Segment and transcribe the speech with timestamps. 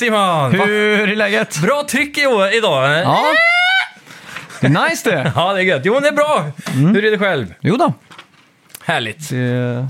[0.00, 0.52] Simon!
[0.52, 1.58] Hur är läget?
[1.62, 2.90] Bra tryck i år, idag.
[2.90, 2.98] Ja.
[3.00, 3.22] Ja.
[4.60, 5.32] Det är nice det.
[5.36, 5.82] ja, det är gött.
[5.84, 6.44] Jo, det är bra.
[6.74, 6.94] Mm.
[6.94, 7.54] Hur är det själv?
[7.60, 7.92] Jo då.
[8.84, 9.28] Härligt.
[9.30, 9.88] Det,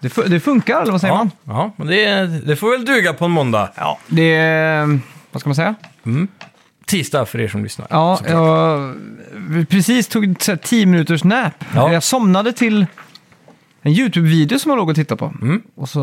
[0.00, 1.30] det, fu- det funkar, eller vad säger Ja, man?
[1.56, 3.70] ja men det, det får väl duga på en måndag.
[3.74, 3.98] Ja.
[4.06, 4.98] Det är,
[5.30, 5.74] vad ska man säga?
[6.86, 7.86] Tisdag för er som lyssnar.
[7.90, 8.36] Ja, såklart.
[8.36, 11.64] jag precis tog ett så här 10 minuters nap.
[11.74, 11.92] Ja.
[11.92, 12.86] Jag somnade till
[13.86, 15.32] en YouTube-video som jag låg och tittade på.
[15.42, 15.62] Mm.
[15.76, 16.00] Och så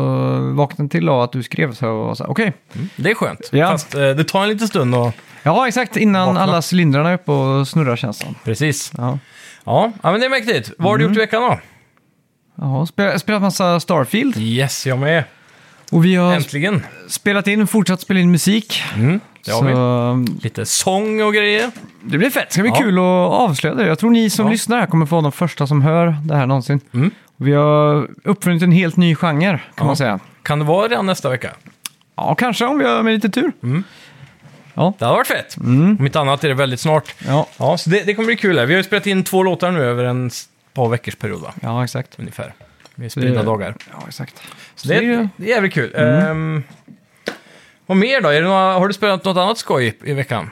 [0.54, 2.52] vaknade jag till av att du skrev så och var så här, okej.
[2.96, 3.40] Det är skönt.
[3.52, 3.70] Ja.
[3.70, 5.12] Fast eh, det tar en liten stund och...
[5.42, 5.96] Ja, exakt.
[5.96, 6.40] Innan Vakna.
[6.40, 8.34] alla cylindrarna är uppe och snurrar känns det som.
[8.44, 8.92] Precis.
[8.96, 9.18] Ja.
[9.64, 10.70] Ja, ja men det är mäktigt.
[10.78, 11.12] Vad har du Mm.
[11.12, 11.58] gjort i veckan då?
[12.56, 14.36] Ja, spelat, spelat massa Starfield.
[14.36, 15.24] Yes, jag med.
[15.92, 16.82] Och vi har Äntligen.
[17.08, 18.82] spelat in, fortsatt spela in musik.
[18.96, 20.42] Mm, det har så vi.
[20.42, 21.70] Lite sång och grejer.
[22.02, 22.46] det blir fett.
[22.48, 22.76] Det ska bli Ja.
[22.78, 23.86] kul att avslöja det.
[23.86, 24.52] Jag tror ni som Ja.
[24.52, 26.80] lyssnar här kommer få vara de första som hör det här någonsin.
[26.94, 27.10] Mm.
[27.36, 29.84] Vi har uppfunnit en helt ny genre, kan Ja.
[29.84, 30.20] man säga.
[30.42, 31.50] Kan det vara redan nästa vecka?
[32.16, 33.52] Ja, kanske om vi har med lite tur.
[34.74, 34.92] Ja.
[34.98, 35.56] Det hade varit fett.
[35.56, 35.96] Mm.
[35.98, 37.14] Om inte annat är det väldigt snart.
[37.26, 38.58] Ja, Ja, så det, det kommer bli kul.
[38.58, 38.66] Här.
[38.66, 41.52] Vi har ju spelat in två låtar nu över en s- par veckors period, va?
[41.62, 42.18] ja exakt.
[42.18, 42.54] ungefär.
[42.94, 43.74] Med spridda Det- dagar.
[43.92, 44.42] Ja, exakt.
[44.74, 45.94] Så det, är ju- det är jävligt kul.
[45.94, 46.26] Mm.
[46.30, 46.62] Ehm,
[47.86, 48.28] vad mer då?
[48.28, 50.50] Är det några, har du spelat något annat skoj i, i veckan?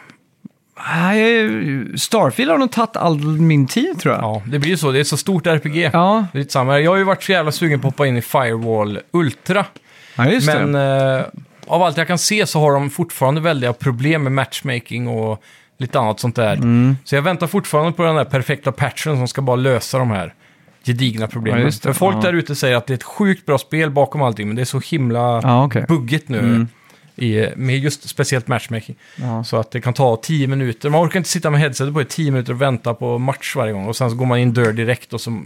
[0.78, 4.22] Nej, Starfield har nog tagit all min tid tror jag.
[4.24, 4.90] Ja, det blir ju så.
[4.92, 5.90] Det är så stort RPG.
[5.92, 6.80] Ja, Det är lite samma.
[6.80, 9.66] Jag har ju varit så jävla sugen på att hoppa in i Firewall Ultra.
[10.16, 11.22] ja just Men eh,
[11.66, 15.42] av allt jag kan se så har de fortfarande väldiga problem med matchmaking och
[15.78, 16.52] lite annat sånt där.
[16.54, 16.96] Mm.
[17.04, 20.34] Så jag väntar fortfarande på den där perfekta patchen som ska bara lösa de här
[20.84, 21.62] gedigna problemen.
[21.64, 21.70] Ja.
[21.82, 22.20] För folk Ja.
[22.20, 24.66] där ute säger att det är ett sjukt bra spel bakom allting, men det är
[24.66, 25.84] så himla Ja, okej.
[25.88, 26.38] buggigt nu.
[26.38, 26.68] Mm.
[27.16, 28.96] I, med just speciellt matchmaking.
[29.16, 29.44] Ja.
[29.44, 30.90] Så att det kan ta 10 minuter.
[30.90, 33.72] Man orkar inte sitta med headsetet på i 10 minuter och vänta på match varje
[33.72, 33.86] gång.
[33.86, 35.42] Och sen så går man in dörr direkt och så...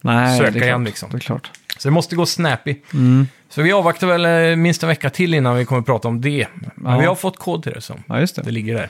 [0.00, 0.86] Nej, söka det är igen, klart.
[0.86, 1.08] liksom.
[1.10, 1.50] Det är klart.
[1.78, 2.76] Så det måste gå snappy.
[2.92, 3.26] Mm.
[3.48, 6.20] Så vi avvaktar väl eh, minst en vecka till innan vi kommer att prata om
[6.20, 6.46] det.
[6.74, 6.98] Men Ja.
[6.98, 8.42] vi har fått kod till det, så Ja, just det.
[8.42, 8.88] det ligger där.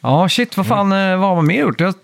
[0.00, 1.20] Ja, shit, vad fan Mm.
[1.20, 1.80] vad har man mer gjort?
[1.80, 1.94] Jag har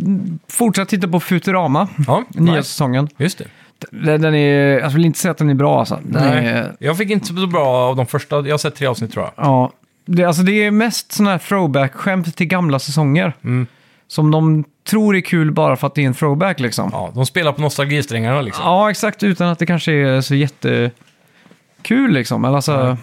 [0.49, 2.69] fortsatt titta på Futurama, Ja, nya nice.
[2.69, 3.09] säsongen.
[3.17, 3.45] Just det.
[3.91, 5.99] Den, är, jag vill inte säga att den är bra alltså.
[6.05, 6.47] Den Nej.
[6.47, 8.37] Är, Jag fick inte så bra av de första.
[8.37, 9.47] Jag har sett tre avsnitt tror jag.
[9.47, 9.73] ja,
[10.05, 13.33] det, alltså det är mest sådana här throwback-skämt till gamla säsonger.
[13.45, 13.67] Mm.
[14.09, 16.91] Som de tror är kul bara för att det är en throwback liksom.
[16.93, 18.89] Ja, Ja, de spelar på nostalgisträngarna liksom.
[18.91, 22.45] exakt, utan att det kanske är så jättekul liksom.
[22.45, 22.97] Eller alltså.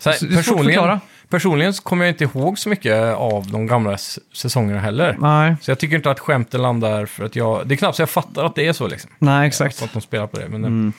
[0.00, 1.00] Så här, det är svårt att personligen, förklara.
[1.32, 5.16] Personligen så kommer jag inte ihåg så mycket av de gamla s- säsongerna heller.
[5.20, 7.68] nej, Så jag tycker inte att skämten landar för att jag...
[7.68, 9.10] Det är knappt så jag fattar att det är så liksom.
[9.18, 9.76] nej exakt.
[9.76, 10.48] Så att de spelar på det.
[10.48, 10.92] Men, Mm.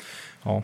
[0.44, 0.63] ja.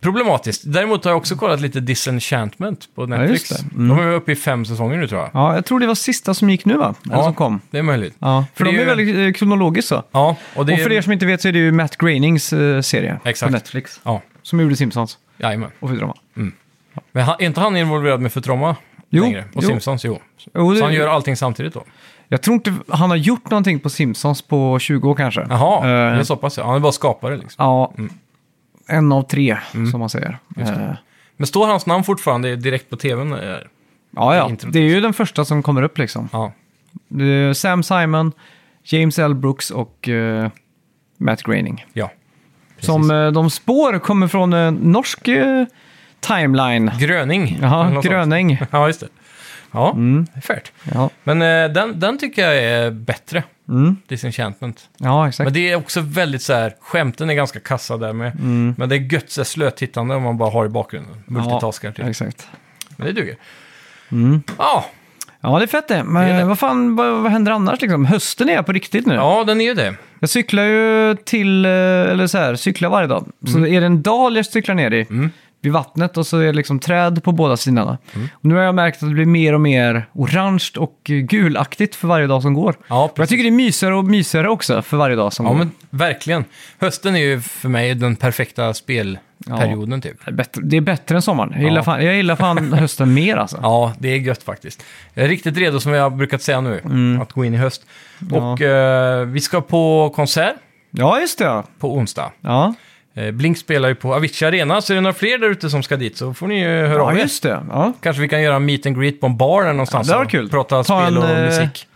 [0.00, 0.62] Problematiskt.
[0.66, 3.50] Däremot har jag också kollat lite Disenchantment på Netflix.
[3.50, 3.74] just det.
[3.76, 3.88] Mm.
[3.96, 5.30] De är uppe i fem säsonger nu tror jag.
[5.34, 6.94] Ja, jag tror det var sista som gick nu va?
[7.04, 7.22] Eller Ja.
[7.24, 7.60] som kom.
[7.70, 8.14] Det är möjligt.
[8.18, 10.02] Ja, för För de det är är ju- väldigt eh, kronologiskt så.
[10.12, 12.52] Ja, och det Och för er som inte vet så är det ju Matt Groenings
[12.52, 13.50] eh, serie Exakt.
[13.50, 14.00] på Netflix.
[14.04, 15.70] Ja, Som gjorde Simpsons jajamän.
[15.80, 16.14] och Futurama.
[17.12, 18.76] Men han- är inte han involverad med Futurama
[19.10, 19.44] Jo, längre?
[19.54, 19.68] Och jo.
[19.68, 20.18] Simpsons, jo.
[20.54, 21.84] Jo, det, Så han gör allting samtidigt då?
[22.28, 25.46] Jag tror inte han har gjort någonting på Simpsons på 20 år kanske.
[25.50, 26.56] Jaha, Eh, det är så pass.
[26.58, 26.66] ja.
[26.66, 27.64] Han är bara skapare liksom.
[27.64, 28.10] Ja, Mm.
[28.88, 29.56] en av tre
[29.90, 30.38] som man säger.
[30.56, 30.66] Eh,
[31.36, 33.32] Men står hans namn fortfarande direkt på tvn?
[33.32, 33.38] eh?
[34.16, 34.48] ja, ja.
[34.48, 34.72] Introt.
[34.72, 36.28] Det är ju den första som kommer upp liksom.
[36.32, 36.52] Ja,
[37.08, 38.32] Det är Sam Simon,
[38.84, 39.34] James L.
[39.34, 40.48] Brooks och eh,
[41.18, 41.86] Matt Groening.
[41.92, 42.10] ja.
[42.78, 45.64] Som eh, de spår kommer från eh, norsk eh,
[46.26, 46.90] timeline.
[46.98, 47.54] Gröning.
[47.58, 48.06] eller Jaha, något sånt.
[48.06, 48.58] Gröning.
[48.70, 49.06] Ja, just det.
[49.72, 50.26] Ja, Mm.
[50.34, 50.72] det är färt.
[50.94, 53.96] Ja, Men eh, den, den tycker jag är bättre, mm.
[54.08, 54.88] Disenchantment.
[54.98, 55.44] ja exakt.
[55.46, 58.32] Men det är också väldigt så här, skämten är ganska kassa där med.
[58.34, 58.74] Mm.
[58.78, 61.16] Men det är gött så här slötittande om man bara har i bakgrunden.
[61.26, 62.06] Multitaskar typ.
[62.06, 62.48] exakt.
[62.96, 63.36] Men det duger.
[64.12, 64.42] Mm.
[64.58, 64.84] Ja,
[65.40, 66.04] Ja, det är fett det.
[66.04, 66.44] Men Det är det.
[66.44, 68.04] vad fan, vad, vad händer annars liksom?
[68.06, 69.14] Hösten är jag på riktigt nu.
[69.14, 69.94] ja, den är ju det.
[70.20, 73.28] Jag cyklar ju till, eh, eller så här, cyklar varje dag.
[73.52, 75.30] Så är det en dal jag cyklar ner i, Mm.
[75.64, 77.98] Vid vattnet och så är det liksom träd på båda sidorna.
[78.14, 78.28] Mm.
[78.34, 82.08] Och nu har jag märkt att det blir mer och mer orange och gulaktigt för
[82.08, 82.74] varje dag som går.
[82.88, 85.58] Ja, jag tycker det är mysigare och mysigare också för varje dag som Ja, går.
[85.58, 86.44] men verkligen.
[86.78, 90.16] Hösten är ju för mig den perfekta spelperioden typ.
[90.54, 91.52] Det är bättre, än sommaren.
[91.54, 91.82] Jag gillar, Ja.
[91.82, 93.58] fan, jag gillar fan hösten mer alltså.
[93.62, 94.84] Ja, det är gött faktiskt.
[95.14, 97.86] Jag är riktigt redo som jag brukat säga nu, att gå in i höst.
[98.22, 98.34] Mm.
[98.34, 98.52] Ja.
[98.52, 100.54] Och eh, vi ska på konsert
[100.96, 101.44] Ja, just det.
[101.44, 101.64] Ja.
[101.78, 102.32] på onsdag.
[102.40, 102.74] Ja,
[103.32, 105.96] Blink spelar ju på Avicii Arena, så är det några fler där ute som ska
[105.96, 107.22] dit så får ni ju höra ja av er.
[107.22, 107.60] just det.
[107.68, 107.92] Ja.
[108.00, 110.08] Kanske vi kan göra en meet and greet på en bar eller någonstans.
[110.08, 110.48] Ja, det var och kul.
[110.50, 111.86] Prata Ta spel en, och eh, musik.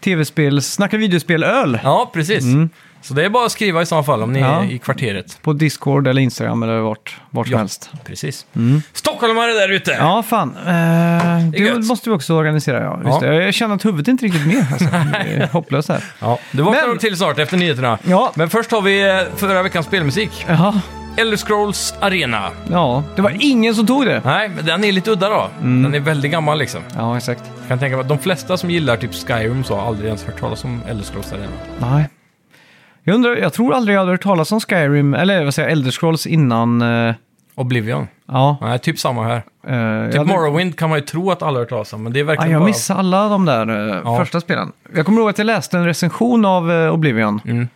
[0.00, 1.78] Tv-spel, snacka videospel, öl.
[1.84, 2.44] Ja, precis.
[3.02, 4.50] Så det är bara att skriva i så fall om ni Mm.
[4.52, 4.62] Ja.
[4.64, 5.38] är i kvarteret.
[5.42, 7.58] På Discord eller Instagram eller vart, vart som Ja.
[7.58, 7.90] helst.
[8.04, 8.46] Precis.
[8.92, 9.92] Stockholmare där ute!
[9.94, 10.06] Mm.
[10.06, 10.56] Ja, fan.
[10.66, 11.84] Eh, det gött.
[11.84, 13.00] måste vi också organisera, ja.
[13.04, 13.28] Just Ja.
[13.30, 13.44] Det.
[13.44, 14.66] Jag känner att huvudet inte riktigt med.
[14.72, 14.84] Alltså.
[14.84, 16.04] Det är hopplöst här.
[16.18, 17.98] Ja, du vaknar Men- upp till snart efter nyheterna.
[18.04, 18.32] Ja.
[18.34, 20.44] Men först har vi eh, förra veckans spelmusik.
[20.48, 20.80] Jaha,
[21.16, 22.50] Elder Scrolls Arena.
[22.70, 24.22] Ja, det var ingen som tog det.
[24.24, 25.48] Nej, men den är lite udda då.
[25.60, 25.82] Mm.
[25.82, 26.80] Den är väldigt gammal liksom.
[26.96, 27.42] Ja, exakt.
[27.60, 30.24] Jag kan tänka mig att de flesta som gillar typ Skyrim så har aldrig ens
[30.24, 31.46] hört talas om Elder Scrolls Arena.
[31.78, 32.08] Nej.
[33.04, 35.72] Jag undrar, jag tror aldrig jag hade hört talas om Skyrim, eller vad säger jag,
[35.72, 36.82] Elder Scrolls innan...
[36.82, 37.14] eh,
[37.54, 38.06] Oblivion.
[38.28, 38.56] ja.
[38.60, 39.42] Nej, typ samma här.
[39.66, 42.02] eh, jag Typ hade- Morrowind kan man ju tro att alla har hört talas om,
[42.02, 42.66] men det är Ja, verkligen jag bara...
[42.66, 44.18] missade alla de där eh, Ja.
[44.18, 44.72] första spelen.
[44.94, 47.40] Jag kommer ihåg att jag läste en recension av eh, Oblivion.
[47.44, 47.68] Mm.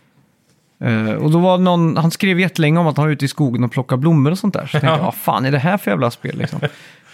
[0.79, 3.63] Eh, och då var någon, han skrev jättelänge om att han var ute i skogen
[3.63, 4.65] och plockade blommor och sånt där.
[4.65, 6.59] Så jag tänkte, vad fan är det här för jävla spel liksom?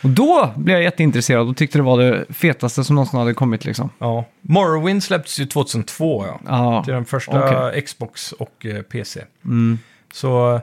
[0.04, 3.66] Och då blev jag jätteintresserad och tyckte det var det fetaste som någonsin hade kommit
[3.66, 3.90] liksom.
[4.00, 4.26] Ja.
[4.42, 6.40] Morrowind släpptes ju 2002, ja.
[6.48, 7.82] Ja, Till den första okej.
[7.82, 9.22] Xbox och eh, PC.
[9.46, 9.80] mm.
[10.14, 10.62] Så eh,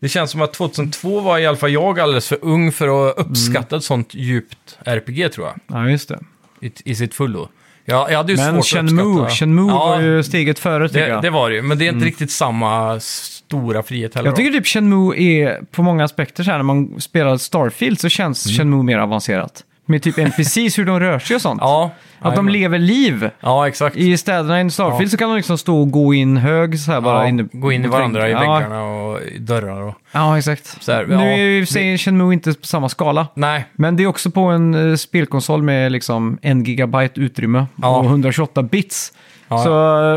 [0.00, 3.18] det känns som att 2002 var i alla fall jag alldeles för ung för att
[3.18, 5.60] uppskatta ett sånt djupt RPG, tror jag.
[5.66, 6.18] ja just det.
[6.60, 7.48] I, i sitt fullo.
[7.84, 9.30] Jag, jag hade ju Men svårt att Shenmue, uppskatta...
[9.34, 11.22] Shenmue Ja, var ju steget före tycker det, jag.
[11.22, 13.00] det var det ju, men det är inte riktigt samma
[13.48, 14.28] stora frihet heller.
[14.28, 18.08] Jag tycker typ Shenmue är på många aspekter så här när man spelar Starfield så
[18.08, 18.56] känns Mm.
[18.58, 19.64] Shenmue mer avancerat.
[19.86, 21.60] Med typ NPCs, hur de rör sig och sånt.
[21.62, 21.90] Ja,
[22.20, 23.30] Att de lever liv.
[23.40, 23.96] Ja, exakt.
[23.96, 25.08] I städerna i Starfield Ja.
[25.10, 27.22] så kan de liksom stå och gå in hög så här bara.
[27.22, 28.42] ja, inne gå in i varandra i väggen.
[28.48, 29.94] ja, väggarna och i dörrar och...
[30.12, 30.86] Ja, exakt.
[30.88, 33.26] Här, nu är ju sig Shenmue inte på samma skala.
[33.34, 38.04] Nej, Men det är också på en eh, spelkonsol med liksom en gigabyte utrymme och
[38.04, 39.12] 128 bits.
[39.48, 39.72] Ja, Så,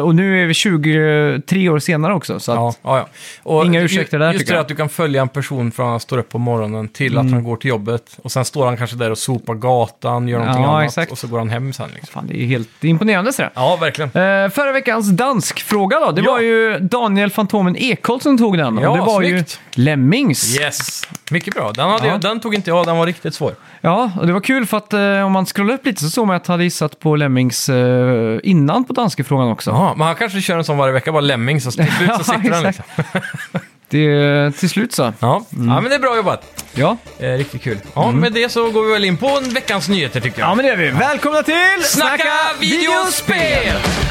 [0.05, 2.39] och nu är vi 23 år senare också.
[2.39, 3.07] Så att, Ja,
[3.43, 4.61] ja, Inga ursäkter där, Just det jag.
[4.61, 7.31] att du kan följa en person från att han står upp på morgonen till att
[7.31, 8.17] han går till jobbet.
[8.23, 10.83] Och sen står han kanske där och sopar gatan, gör någonting annat.
[10.85, 11.11] exakt.
[11.11, 12.07] Och så går han hem sen liksom.
[12.13, 13.33] fan, det är helt imponerande.
[13.33, 14.09] Så Ja, verkligen.
[14.09, 18.77] Eh, förra veckans danskfråga då, det var ju Daniel Fantomen Ekholt som tog den.
[18.77, 19.59] Ja, och det var snyggt.
[19.75, 20.59] ju Lemmings.
[20.59, 21.01] Yes,
[21.31, 21.71] mycket bra.
[21.71, 23.55] Den, hade jag, den tog inte jag, den var riktigt svår.
[23.81, 26.27] Ja, och det var kul för att eh, om man scrollar upp lite så såg
[26.27, 29.71] man att han hade gissat på Lemmings eh, innan på danska frågan också.
[29.71, 32.33] Jaha, men han kanske kör en sån varje vecka, bara lemming, så till slut så
[32.33, 32.87] Ja, sitter exakt.
[33.11, 33.61] liksom.
[33.89, 35.03] Det, till slut så.
[35.19, 35.45] Ja.
[35.49, 36.63] ja, men det är bra jobbat.
[36.73, 36.97] Ja.
[37.19, 37.77] Eh, riktigt kul.
[37.93, 40.49] Ja, med det så går vi väl in på veckans nyheter tycker jag.
[40.49, 40.89] ja, men det är vi.
[40.89, 42.23] Välkomna till Snacka
[42.59, 43.75] videospel!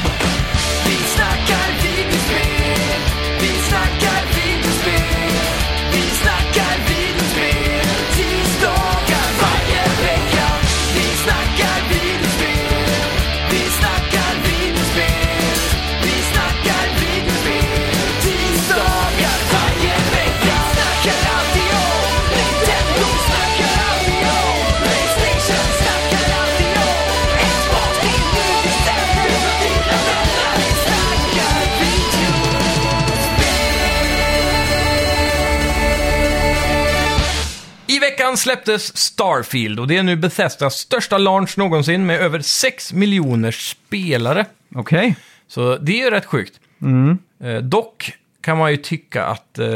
[38.41, 44.45] släpptes Starfield och det är nu Bethesdas största launch någonsin med över 6 miljoner spelare.
[44.75, 45.15] Okej.
[45.47, 46.59] Så det är ju rätt sjukt.
[46.81, 47.17] Mm.
[47.43, 48.11] Eh, dock
[48.41, 49.67] kan man ju tycka att, eh,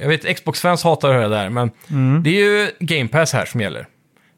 [0.00, 2.22] jag vet Xbox-fans hatar det där, men Mm.
[2.22, 3.86] det är ju Game Pass här som gäller.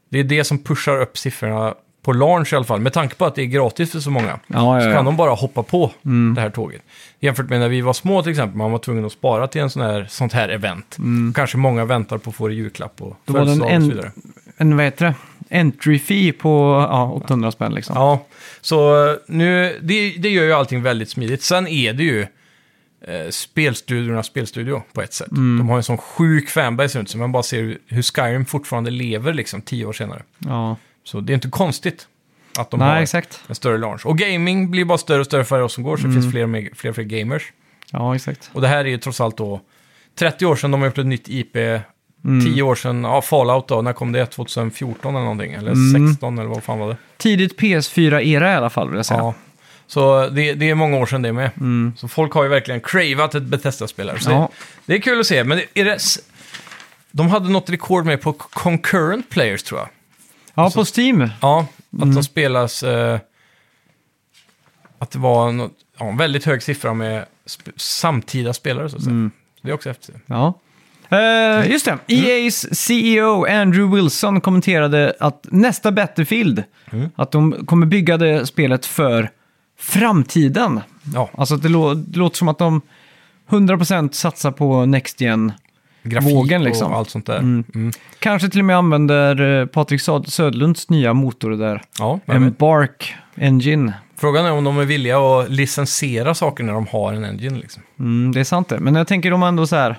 [0.09, 3.25] Det är det som pushar upp siffrorna på launch i alla fall, med tanke på
[3.25, 4.39] att det är gratis för så många.
[4.47, 5.91] Ja, Så kan de bara hoppa på
[6.35, 6.81] det här tåget.
[7.19, 9.69] Jämfört med när vi var små till exempel, man var tvungen att spara till en
[9.69, 10.97] sån här, sånt här event.
[11.35, 13.17] Kanske många väntar på att få det i julklapp och Mm.
[13.25, 14.11] Då var det en, och så vidare.
[14.57, 15.13] en, vad heter det?
[15.59, 16.49] Entry fee på
[16.91, 17.95] ja, 800 spänn liksom.
[17.95, 18.25] Ja,
[18.61, 21.43] så eh, nu, det, det gör ju allting väldigt smidigt.
[21.43, 25.31] Sen är det ju eh, spelstudiornas spelstudio på ett sätt.
[25.31, 25.57] Mm.
[25.57, 29.33] De har en sån sjuk fanbase runt sig, man bara ser hur Skyrim fortfarande lever
[29.33, 30.23] liksom tio år senare.
[30.37, 30.75] Ja.
[31.09, 32.07] Så det är inte konstigt
[32.57, 33.39] att de Nej, har exakt.
[33.47, 34.05] en större launch.
[34.05, 36.15] Och gaming blir bara större och större för varje år som går, så Mm.
[36.15, 37.43] det finns fler och mer- fler, och fler gamers.
[37.91, 38.49] Ja, exakt.
[38.53, 39.61] Och det här är ju trots allt då
[40.19, 41.55] 30 år sedan de har gjort ett nytt IP,
[42.25, 42.45] Mm.
[42.45, 44.25] 10 år sedan, ja, Fallout då, när kom det?
[44.25, 45.53] 2014 eller någonting?
[45.53, 46.07] Eller Mm.
[46.09, 46.97] 16 eller vad fan var det?
[47.17, 49.19] Tidigt PS4-era i alla fall vill jag säga.
[49.19, 49.33] Ja.
[49.87, 51.51] Så det, det är många år sedan det med.
[51.57, 51.93] Mm.
[51.97, 54.19] Så folk har ju verkligen cravat ett Bethesda-spelare.
[54.19, 54.49] Så Ja.
[54.85, 55.43] det, det är kul att se.
[55.43, 56.19] Men är det, s-
[57.11, 59.89] de hade något rekord med på concurrent players tror jag.
[60.53, 61.29] Ja, på Steam.
[61.41, 62.15] Ja, att Mm.
[62.15, 62.83] de spelas...
[62.83, 63.19] Eh,
[64.99, 69.03] att det var något, ja, en väldigt hög siffra med sp- samtida spelare så att
[69.03, 69.11] säga.
[69.11, 69.31] Mm.
[69.61, 70.15] Det är också häftigt.
[70.25, 70.53] Ja.
[71.09, 71.97] Eh, just det.
[72.07, 77.09] EA's CEO Andrew Wilson kommenterade att nästa Battlefield, Mm.
[77.15, 79.29] att de kommer bygga det spelet för
[79.79, 80.81] framtiden.
[81.13, 82.81] Ja, Alltså att det, lå- det låter som att de
[83.49, 85.51] 100% satsar på Next Gen.
[86.03, 86.91] grafik Vågen, liksom.
[86.91, 87.37] och allt sånt där.
[87.37, 87.63] Mm.
[87.75, 87.91] Mm.
[88.19, 91.81] Kanske till och med använder eh, Patrik Söd- Södlunds nya motor där.
[91.99, 92.57] Ja, vem vet.
[93.35, 93.93] Engine.
[94.17, 97.57] Frågan är om de är villiga att licensiera saker när de har en engine.
[97.59, 97.83] Liksom.
[97.99, 98.79] Mm, det är sant det.
[98.79, 99.95] Men jag tänker de ändå så här,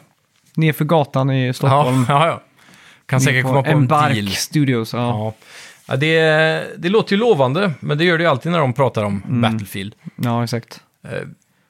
[0.54, 2.06] nerför gatan i Stockholm.
[2.08, 2.42] Ja, ja, ja.
[3.06, 4.28] Kan säkert komma på en Embark deal.
[4.28, 4.92] Studios.
[4.92, 4.98] Ja.
[4.98, 5.34] Ja.
[5.88, 6.20] Ja, det,
[6.78, 9.40] det låter ju lovande, men det gör det ju alltid när de pratar om Mm.
[9.40, 9.94] Battlefield.
[10.16, 10.80] ja, exakt.
[11.04, 11.10] Eh,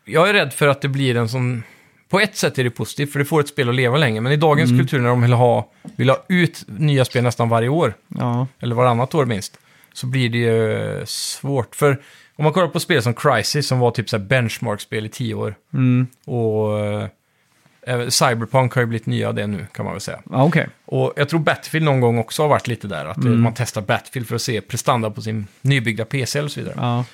[0.05, 1.63] Jag är rädd för att det blir en sån
[2.11, 4.21] på ett sätt är det positivt, för det får ett spel att leva länge.
[4.21, 4.81] Men i dagens Mm.
[4.81, 8.47] kultur när de vill ha, vill ha ut nya spel nästan varje år, Ja.
[8.61, 9.59] eller varannat år minst,
[9.93, 11.77] så blir det ju svårt.
[11.77, 11.91] För
[12.37, 15.35] om man kollar på spel som Crisis, som var typ så här benchmark-spel i tio
[15.35, 16.07] år, Mm.
[16.27, 16.79] och
[17.87, 20.21] eh, Cyberpunk har ju blivit nya det nu, kan man väl säga.
[20.31, 20.69] Ja, okej.
[20.85, 23.41] Och jag tror Battlefield någon gång också har varit lite där, att eh, Mm.
[23.41, 26.75] man testar Battlefield för att se prestanda på sin nybyggda PC och så vidare.
[26.79, 27.05] Ja.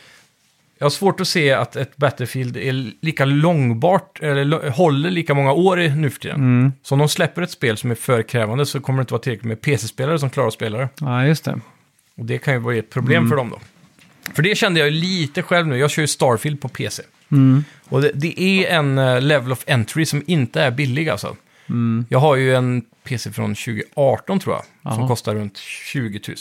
[0.78, 5.52] Jag har svårt att se att ett Battlefield är lika långbart, eller håller lika många
[5.52, 6.37] år i nu för tiden.
[6.37, 6.73] Mm.
[6.83, 9.23] Så om de släpper ett spel som är för krävande så kommer det inte vara
[9.23, 10.88] tillräckligt med PC-spelare som klarar att spela det.
[11.00, 11.61] ja, just det.
[12.16, 13.28] Och det kan ju vara ett problem Mm.
[13.30, 13.61] för dem då.
[14.35, 15.78] För det kände jag lite själv nu.
[15.78, 17.02] Jag kör ju Starfield på PC.
[17.33, 17.64] Mm.
[17.88, 21.37] Och det, det är en eh, level of entry som inte är billig alltså.
[21.68, 22.06] Mm.
[22.09, 25.09] Jag har ju en PC från 2018 tror jag, som Jaha.
[25.09, 26.37] kostar runt 20 000.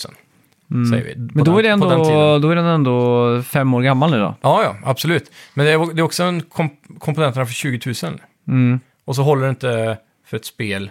[0.75, 0.91] Mm.
[0.91, 1.29] Säger vi.
[1.33, 4.19] Men då är, den- på den ändå, då är den ändå fem år gammal nu
[4.19, 4.35] då?
[4.41, 5.31] Ja, ja, absolut.
[5.53, 8.19] Men det är, det är också en komp- komponenterna för 20 000.
[8.47, 8.79] Mm.
[9.05, 10.89] Och så håller det inte för ett spel.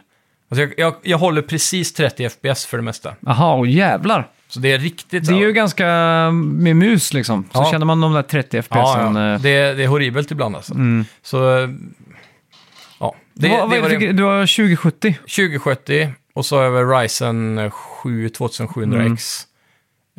[0.50, 3.14] Alltså jag, jag, jag håller precis 30 FPS för det mesta.
[3.20, 4.26] Jaha, och jävlar.
[4.48, 5.26] Så det är riktigt...
[5.28, 5.84] Det är ju ganska
[6.32, 7.44] med mus liksom.
[7.52, 7.70] Så Ja.
[7.70, 9.16] känner man de där 30 ja, FPSen.
[9.16, 9.34] ja.
[9.34, 9.40] eh.
[9.40, 10.74] Det, är- det är horribelt ibland alltså.
[10.74, 11.04] Mm.
[11.22, 11.36] Så,
[13.00, 13.14] ja.
[13.34, 15.12] Det, vad, vad det är var det, du har 2070?
[15.20, 19.16] 2070 och så har jag väl Ryzen 7 2700X Mm.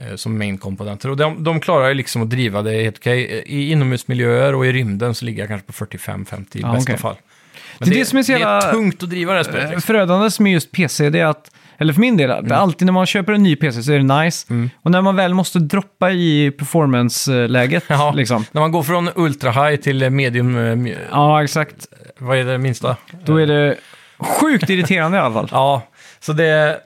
[0.02, 1.10] Eh, som main-komponenter.
[1.10, 3.44] Och de, de klarar ju liksom att driva det helt okej.
[3.46, 6.98] I inomhusmiljöer och i rymden så ligger jag kanske på 45-50 i bästa okej.
[6.98, 7.16] fall.
[7.80, 9.64] Det är det som är så det jävla- är tungt att driva det här spelet.
[9.64, 9.82] Eh, Liksom.
[9.82, 13.06] Förödande med just PC, det är att, eller för min del, att alltid när man
[13.06, 14.48] köper en ny PC så är det nice.
[14.50, 14.70] Mm.
[14.82, 18.14] Och när man väl måste droppa i performance-läget, Ja.
[18.16, 18.46] liksom.
[18.52, 21.88] När man går från ultra high till medium, eh, Ja, exakt.
[22.18, 22.98] vad är det minsta?
[23.26, 23.76] Då är det
[24.20, 25.50] sjukt irriterande i alla fall.
[25.52, 25.82] Ja,
[26.20, 26.80] så det...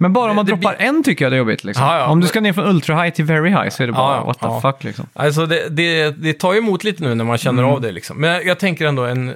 [0.00, 1.64] Men bara om man Det- droppar en tycker jag det är jobbigt.
[1.64, 1.84] Liksom.
[1.86, 2.06] Ja, ja.
[2.06, 4.16] Om du ska ner från ultra high till very high så är det bara Ja,
[4.16, 4.60] ja, what the ja.
[4.60, 5.06] fuck liksom.
[5.12, 7.74] Alltså det, det, det tar ju emot lite nu när man känner Mm.
[7.74, 8.16] av det liksom.
[8.20, 9.34] Men jag, jag tänker ändå en...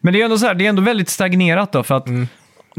[0.00, 2.26] Men det är ändå så här, det är ändå väldigt stagnerat då för att Mm.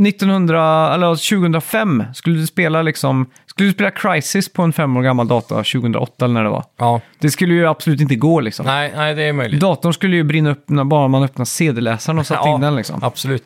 [0.07, 5.01] 1900, eller 2005 skulle du spela liksom, skulle du spela Crisis på en fem år
[5.01, 6.63] gammal data 2008 eller när det var.
[6.77, 8.65] Ja, Det skulle ju absolut inte gå liksom.
[8.65, 9.59] nej, nej det är möjligt.
[9.61, 13.03] Datorn skulle ju brinna upp när bara man öppnar CD-läsaren och satte in den liksom.
[13.03, 13.43] Absolut.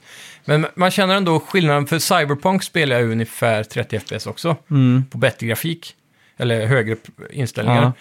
[0.47, 4.55] Men man känner ändå skillnaden, för Cyberpunk spelar jag ungefär 30 FPS också.
[4.71, 5.05] Mm.
[5.11, 5.95] På bättre grafik,
[6.37, 6.95] eller högre
[7.31, 7.81] inställningar.
[7.81, 7.93] Ja.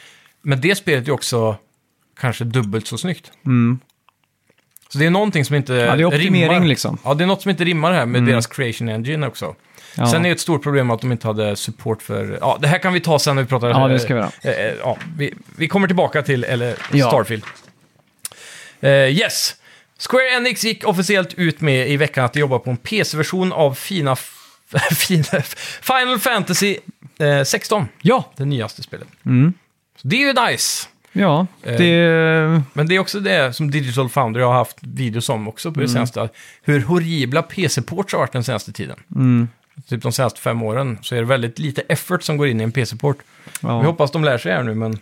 [0.43, 1.57] Men det spelet är också
[2.21, 3.33] kanske dubbelt så snyggt.
[3.47, 3.79] Mm.
[4.89, 6.67] Så det är någonting som inte Ja, det är optimering rimmar.
[6.67, 6.99] liksom.
[7.05, 9.55] Ja, det är något som inte rimmar här med deras creation engine också.
[9.97, 10.07] Ja.
[10.07, 12.39] Sen är det ett stort problem att de inte hade support för...
[12.41, 13.69] Ja, det här kan vi ta sen när vi pratar...
[13.69, 14.31] Ja, det ska vi göra.
[14.43, 16.77] Eh, eh, ja, vi, vi kommer tillbaka till eller.
[17.09, 17.45] Starfield.
[18.81, 19.55] Eh, yes.
[19.99, 23.75] Square Enix gick officiellt ut med i veckan att de jobbar på en PC-version av
[23.75, 24.17] fina,
[24.97, 25.43] fina
[25.83, 26.77] Final Fantasy
[27.19, 29.09] eh, 16, Ja, det nyaste spelet.
[29.27, 29.53] Mm.
[30.03, 30.89] Så det är ju nice.
[31.13, 31.47] ja.
[31.63, 31.79] Eh.
[31.79, 32.63] Det...
[32.73, 35.89] Men det är också det som Digital Foundry har haft videos om också på det
[35.89, 36.29] senaste.
[36.63, 38.97] Hur horribla PC-ports har varit den senaste tiden.
[39.15, 39.49] Mm.
[39.89, 42.65] Typ de senaste fem åren så är det väldigt lite effort som går in i
[42.65, 43.19] en PC-port.
[43.61, 43.81] Ja.
[43.81, 44.99] Vi hoppas de lär sig här nu, men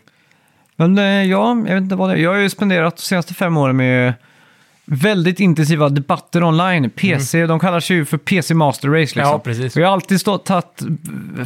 [0.76, 2.18] Men eh, ja, jag vet inte vad det är.
[2.18, 4.14] Jag har ju spenderat de senaste fem åren med
[4.84, 6.90] väldigt intensiva debatter online.
[6.90, 9.20] PC, de kallar sig ju för PC Master Race liksom.
[9.20, 9.30] Mm.
[9.32, 9.76] Ja, precis.
[9.76, 10.82] Och jag har alltid stått, tagit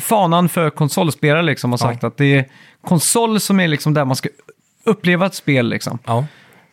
[0.01, 2.45] fanan för konsolspelare liksom och sagt att det är
[2.83, 4.29] konsol som är liksom där man ska
[4.85, 5.99] uppleva ett spel liksom.
[6.05, 6.25] ja.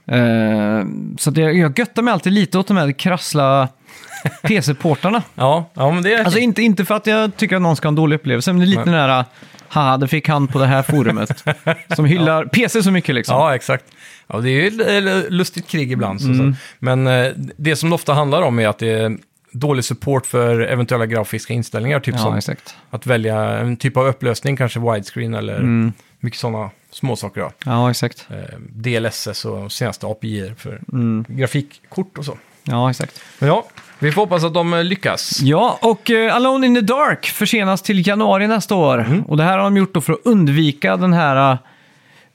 [0.07, 0.85] Eh,
[1.17, 3.67] så det, jag göttar mig alltid lite åt de här krassla
[4.43, 5.23] PC-portarna.
[5.35, 6.23] Ja, ja men det är...
[6.23, 8.59] Alltså inte, inte för att jag tycker att någon ska ha en dålig upplevelse, men
[8.59, 8.99] det är lite Nej.
[8.99, 9.25] den där,
[9.67, 11.43] haha, det fick han på det här forumet.
[11.95, 13.35] som hyllar PC så mycket liksom.
[13.37, 13.85] Ja, exakt.
[14.27, 16.21] Ja, det är ju lustigt krig ibland.
[16.21, 16.53] Så, Mm.
[16.53, 16.59] så.
[16.79, 19.17] Men eh, det som det ofta handlar om är att det är
[19.51, 21.99] dålig support för eventuella grafiska inställningar.
[21.99, 22.75] Typ Ja, som exakt.
[22.89, 25.93] att välja en typ av upplösning, kanske widescreen eller Mm.
[26.19, 27.41] mycket sådana småsaker.
[27.41, 27.51] Ja.
[27.65, 28.27] Ja, exakt.
[28.29, 31.25] Eh, DLSS och senaste API för Mm.
[31.29, 32.37] grafikkort och så.
[32.65, 33.21] Ja, exakt.
[33.39, 33.65] Men ja,
[33.99, 35.39] vi får hoppas att de eh, lyckas.
[35.41, 38.99] Ja, och eh, Alone in the Dark försenas till januari nästa år.
[38.99, 39.21] Mm.
[39.21, 41.57] Och det här har de gjort då för att undvika den här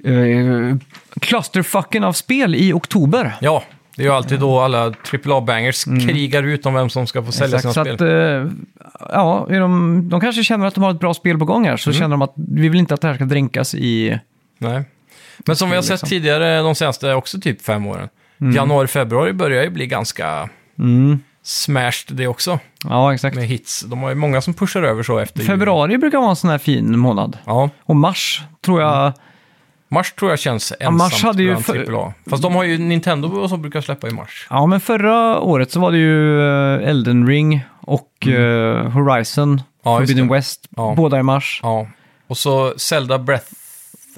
[0.07, 0.77] uh,
[1.21, 3.37] clusterfucken av spel i oktober.
[3.41, 3.63] Ja,
[3.97, 7.59] det är ju alltid då alla AAA-bangers krigar ut om vem som ska få sälja
[7.59, 7.73] Mm.
[7.73, 7.95] Sina så spel.
[7.95, 8.53] att, eh,
[9.13, 11.77] ja, är de, de kanske känner att de har ett bra spel på gång här,
[11.77, 11.99] så Mm.
[11.99, 14.19] känner de att vi vill inte att det här ska dränkas i...
[14.59, 14.83] Nej.
[15.47, 16.09] Men som vi har sett liksom.
[16.09, 18.09] tidigare de senaste också typ fem åren.
[18.55, 21.19] Januari, februari börjar ju bli ganska Mm.
[21.43, 22.59] smashed det också.
[22.85, 23.37] Ja, exakt.
[23.37, 23.81] Med hits.
[23.81, 25.47] De har ju många som pushar över så efter jul.
[25.47, 27.39] Februari brukar vara en sån här fin månad.
[27.47, 29.13] Ja, Och mars tror jag...
[29.89, 32.13] mars tror jag känns ensamt mars hade ju för- AAA.
[32.31, 34.47] Fast de har ju Nintendo och så brukar släppa i mars.
[34.51, 36.41] Ja, men förra året så var det ju
[36.81, 39.63] eh, Elden Ring och eh, Horizon Mm.
[39.85, 40.29] Ja, Forbidden.
[40.29, 40.95] West, Ja.
[40.97, 41.61] båda i mars.
[41.63, 41.87] Ja.
[42.27, 43.47] Och så Zelda Breath,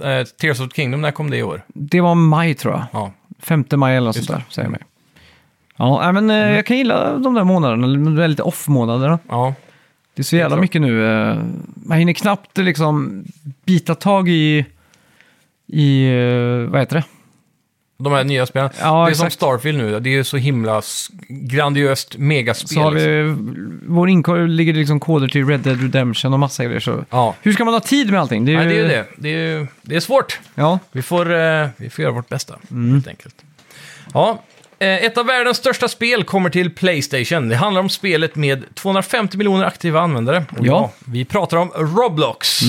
[0.02, 1.62] eh, Tears of the Kingdom, när kom det i år?
[1.68, 2.84] Det var maj tror jag.
[2.92, 3.12] Ja,
[3.42, 4.80] 5 maj eller något sånt där, säger mig.
[5.76, 9.18] Ja, men eh, jag kan gilla de där månaderna, de där lite off-månaderna.
[9.28, 9.54] Ja,
[10.14, 11.06] Det är så jävla mycket nu.
[11.12, 11.38] eh,
[11.74, 13.24] Man hinner knappt liksom
[13.64, 14.66] bita tag i,
[15.66, 17.04] i eh, vad heter det?
[18.02, 18.70] De här nya spelen.
[18.80, 19.32] Ja, det är som exakt.
[19.34, 22.68] Starfield nu, det är ju så himla s- grandiöst megaspel.
[22.68, 23.54] Så har liksom.
[23.80, 26.80] vi, vår inkorg ligger liksom koder till Red Dead Redemption och massa grejer.
[26.80, 27.04] Så.
[27.10, 28.44] Ja, Hur ska man ha tid med allting?
[28.44, 29.06] Det är, Nej, det är ju det.
[29.16, 30.38] Det är, ju- det är svårt.
[30.54, 32.92] Ja, Vi får, eh, vi får göra vårt bästa, Mm.
[32.92, 33.34] helt enkelt.
[34.14, 34.42] Ja,
[34.86, 37.48] ett av världens största spel kommer till Playstation.
[37.48, 40.44] Det handlar om spelet med 250 miljoner aktiva användare.
[40.58, 40.92] Och Ja.
[41.06, 42.60] vi pratar om Roblox.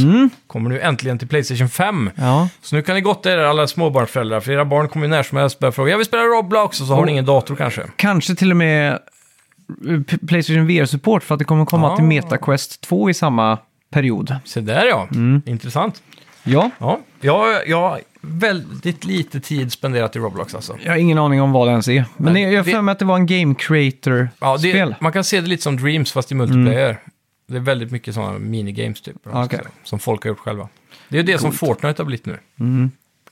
[0.47, 2.09] Kommer nu äntligen till Playstation 5.
[2.15, 2.49] ja.
[2.61, 5.37] Så nu kan ni gotta er alla småbarnsföräldrar, för era barn kommer ju när som
[5.37, 7.81] helst börja fråga jag vill spela Roblox och så har ni ingen dator kanske.
[7.95, 11.95] kanske till och med eh, Playstation VR-support för att det kommer komma Ah.
[11.95, 13.57] till MetaQuest 2 i samma
[13.91, 14.35] period.
[14.45, 15.41] Se där ja, Mm.
[15.45, 16.01] intressant.
[16.43, 20.77] Ja, Ja, jag, jag väldigt lite tid spenderat i Roblox alltså.
[20.83, 22.05] jag har ingen aning om vad det ens är.
[22.17, 24.89] Men Nej, jag har för mig att det var en Game Ja, Creator-spel.
[24.89, 26.99] det, man kan se det lite som Dreams fast i multiplayer.
[27.47, 29.15] Det är väldigt mycket sådana minigames typ.
[29.25, 29.49] Okej.
[29.59, 30.69] säga, Som folk har gjort själva.
[31.09, 32.39] Det är det som Fortnite har blivit nu.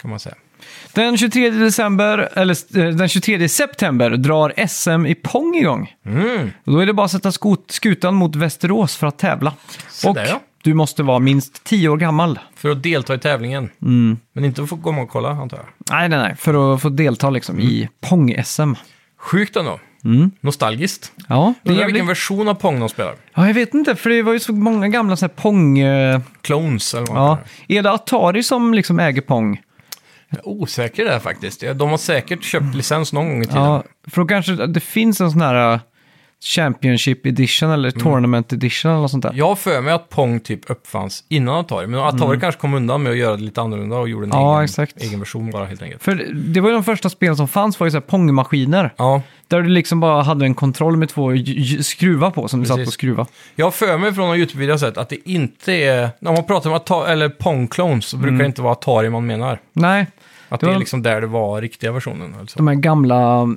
[0.01, 0.35] Kan man säga.
[0.93, 5.93] Den 23 december, eller eh, den 23 september drar SM i Pong igång.
[6.05, 6.51] Mm.
[6.65, 9.53] Och då är det bara att sätta skot- skutan mot Västerås för att tävla.
[9.89, 10.41] Så och där, ja.
[10.63, 12.39] Du måste vara minst 10 år gammal.
[12.55, 13.69] För att delta i tävlingen.
[14.33, 15.65] Men inte att få komma och kolla antar jag.
[15.97, 16.35] Nej, nej, nej.
[16.35, 18.73] För att få delta liksom i Pong-SM.
[19.19, 19.79] Sjukt ändå.
[20.41, 21.11] Nostalgiskt.
[21.27, 21.53] Ja, Mm.
[21.63, 21.95] det är Undrar jävligt...
[21.95, 23.15] vilken version av Pong de spelar.
[23.33, 25.79] Ja, jag vet inte, för det var ju så många gamla så här Pong...
[25.79, 27.37] eh, Clones eller vad Ja.
[27.67, 27.77] det.
[27.77, 29.61] Är det Atari som liksom äger Pong?
[30.29, 31.63] Jag är osäker där faktiskt.
[31.75, 33.63] De har säkert köpt licens någon gång i tiden.
[33.63, 35.79] Ja, för då kanske det finns en sån här eh,
[36.43, 39.31] Championship Edition eller Tournament Edition eller något sånt där.
[39.35, 41.87] Jag har för mig att Pong typ uppfanns innan Atari.
[41.87, 44.43] Men Atari kanske kom undan med att göra det lite annorlunda och gjorde en Mm.
[44.43, 45.01] Ja, egen, exakt.
[45.03, 46.03] egen version bara helt enkelt.
[46.03, 48.93] För det var ju de första spelen som fanns var ju så här Pong-maskiner.
[48.97, 51.31] Ja, Där du liksom bara hade en kontroll med två
[51.81, 52.87] skruvar på som du satt Precis.
[52.87, 53.27] och skruva.
[53.55, 56.09] Jag har för mig från någon YouTube-video sett att det inte är...
[56.19, 59.59] När man pratar om Atari, eller Pong-clones så brukar det inte vara Atari man menar.
[59.73, 60.07] Nej,
[60.51, 62.35] Att Det är liksom där det var riktiga versionen.
[62.39, 62.57] Alltså.
[62.59, 63.47] de här gamla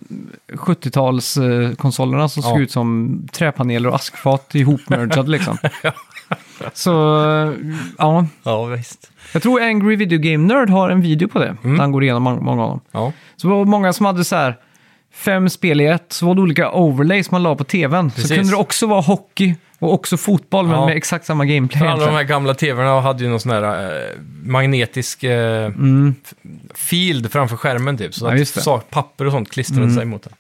[0.53, 2.51] 70-talskonsolerna som Ja.
[2.51, 5.59] såg ut som träpaneler och askfat ihopmergade liksom.
[6.73, 7.53] Så, eh,
[7.99, 8.27] ja.
[8.43, 9.11] Ja, visst.
[9.33, 11.57] Jag tror Angry Video Game Nerd har en video på det.
[11.65, 11.77] Mm.
[11.77, 12.81] Där han går igenom många många av dem.
[12.93, 13.13] Ja.
[13.37, 14.57] Så det var många som hade så här
[15.15, 18.11] fem spel i ett, så var det olika overlays man la på tvn.
[18.11, 18.29] Precis.
[18.29, 20.87] Så kunde det också vara hockey och också fotboll, men Ja.
[20.87, 21.79] med exakt samma gameplay.
[21.81, 22.17] För alla de egentligen.
[22.17, 23.63] här gamla tvn hade ju någon sån här
[23.97, 24.11] eh,
[24.45, 25.71] magnetisk eh,
[26.25, 26.35] f-
[26.75, 28.15] field framför skärmen typ.
[28.15, 28.37] Så Mm.
[28.37, 28.71] Ja, just att det.
[28.71, 28.81] Mm.
[28.81, 30.33] sa- papper och sånt klistrade sig mot den.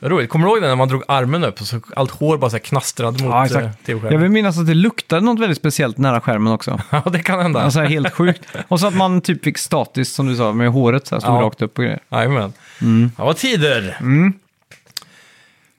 [0.00, 0.30] Det är roligt.
[0.30, 2.56] Kommer du ihåg det när man drog armen upp och så allt hår bara så
[2.56, 3.64] här knastrade mot Ja, eh, exakt.
[3.64, 4.20] Jag tv-skärmen?
[4.22, 6.80] vill minnas att det luktade något väldigt speciellt nära skärmen också.
[6.90, 7.60] Ja, det kan hända.
[7.62, 8.42] Alltså helt sjukt.
[8.68, 11.34] Och så att man typ fick statiskt, som du sa, med håret så här, stod
[11.34, 11.40] Ja.
[11.42, 12.00] rakt upp och grejer.
[12.10, 12.52] Jajamän.
[13.18, 13.96] Ja, vad tider.
[14.00, 14.32] Mm.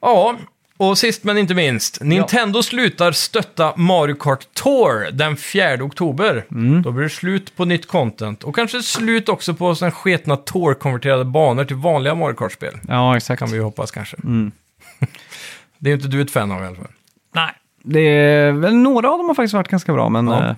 [0.01, 0.35] Ja,
[0.77, 2.01] och sist men inte minst.
[2.01, 6.45] Nintendo slutar stötta Mario Kart Tour den 4 oktober.
[6.51, 6.81] Mm.
[6.81, 8.43] Då blir det slut på nytt content.
[8.43, 12.79] Och kanske slut också på sådana sketna Tour-konverterade banor till vanliga Mario Kart-spel.
[12.87, 13.39] Ja, exakt.
[13.39, 14.17] Kan vi ju hoppas kanske.
[14.23, 14.51] Mm.
[15.77, 16.87] det är ju inte du ett fan av i alla fall.
[17.35, 17.49] Nej.
[17.83, 20.27] Det är, väl, några av dem har faktiskt varit ganska bra, men...
[20.27, 20.45] Ja.
[20.47, 20.55] Ja.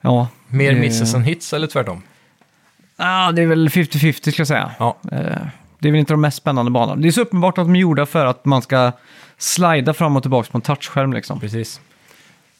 [0.00, 2.02] ja Mer det- misses än hits eller tvärtom?
[2.96, 4.70] Ja, det är väl 50-50 skulle jag säga.
[4.78, 5.36] Ja, Eh,
[5.84, 7.02] Det är väl inte de mest spännande banorna.
[7.02, 8.92] Det är så uppenbart att de är gjorda för att man ska
[9.38, 11.40] slida fram och tillbaka på en touchskärm liksom.
[11.40, 11.80] precis.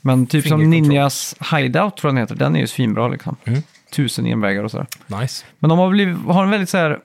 [0.00, 0.70] Men typ som.
[0.70, 3.36] Ninjas Hideout tror jag den heter, den är ju svinbra liksom.
[3.44, 3.62] Mm.
[3.90, 4.86] Tusen envägar och sådär.
[5.06, 5.44] Nice.
[5.58, 6.98] Men de har, blivit, har en väldigt så här...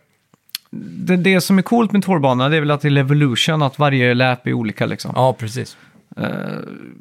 [0.69, 3.79] Det, det som är coolt med Torbanorna det är väl att det är Evolution, att
[3.79, 5.12] varje läp är olika liksom.
[5.15, 5.77] Ja, precis.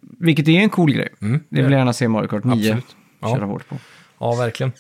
[0.03, 1.09] Vilket är en cool grej.
[1.21, 1.41] Mm.
[1.49, 2.97] Det vill jag gärna se Mario Kart 9 Absolut.
[3.21, 3.35] Ja.
[3.35, 3.77] köra hårt på.
[4.19, 4.73] Ja, verkligen.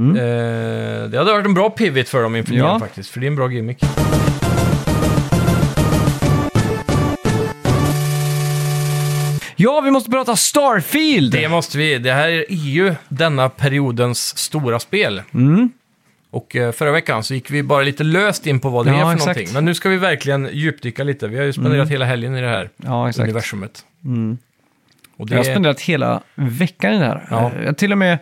[0.00, 2.66] Eh, det hade varit en bra pivot för dem inför Mm.
[2.66, 2.78] Ja.
[2.78, 3.82] faktiskt, för det är en bra gimmick.
[9.56, 11.32] Ja, vi måste prata Starfield!
[11.32, 11.98] Det måste vi.
[11.98, 15.22] Det här är ju denna periodens stora spel.
[15.34, 15.70] Mm.
[16.30, 18.96] Och eh, förra veckan så gick vi bara lite löst in på vad det Ja,
[18.96, 19.26] är för exakt.
[19.26, 19.54] någonting.
[19.54, 21.28] Men nu ska vi verkligen djupdyka lite.
[21.28, 23.84] Vi har ju spenderat hela helgen i det här Ja, universumet.
[25.16, 27.26] Och det Jag har spenderat hela veckan i det här.
[27.30, 27.36] Ja.
[27.54, 28.18] Eh, Jag har till och med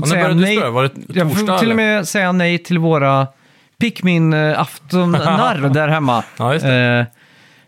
[0.00, 0.56] fått säga nej.
[0.56, 0.70] spela?
[0.70, 1.46] Var det Jag torsdag?
[1.52, 3.26] får till och med säga nej till våra
[3.78, 6.24] Pikmin-aftonar där hemma.
[6.38, 6.54] Ja.
[6.54, 7.00] Mm.
[7.00, 7.06] Eh,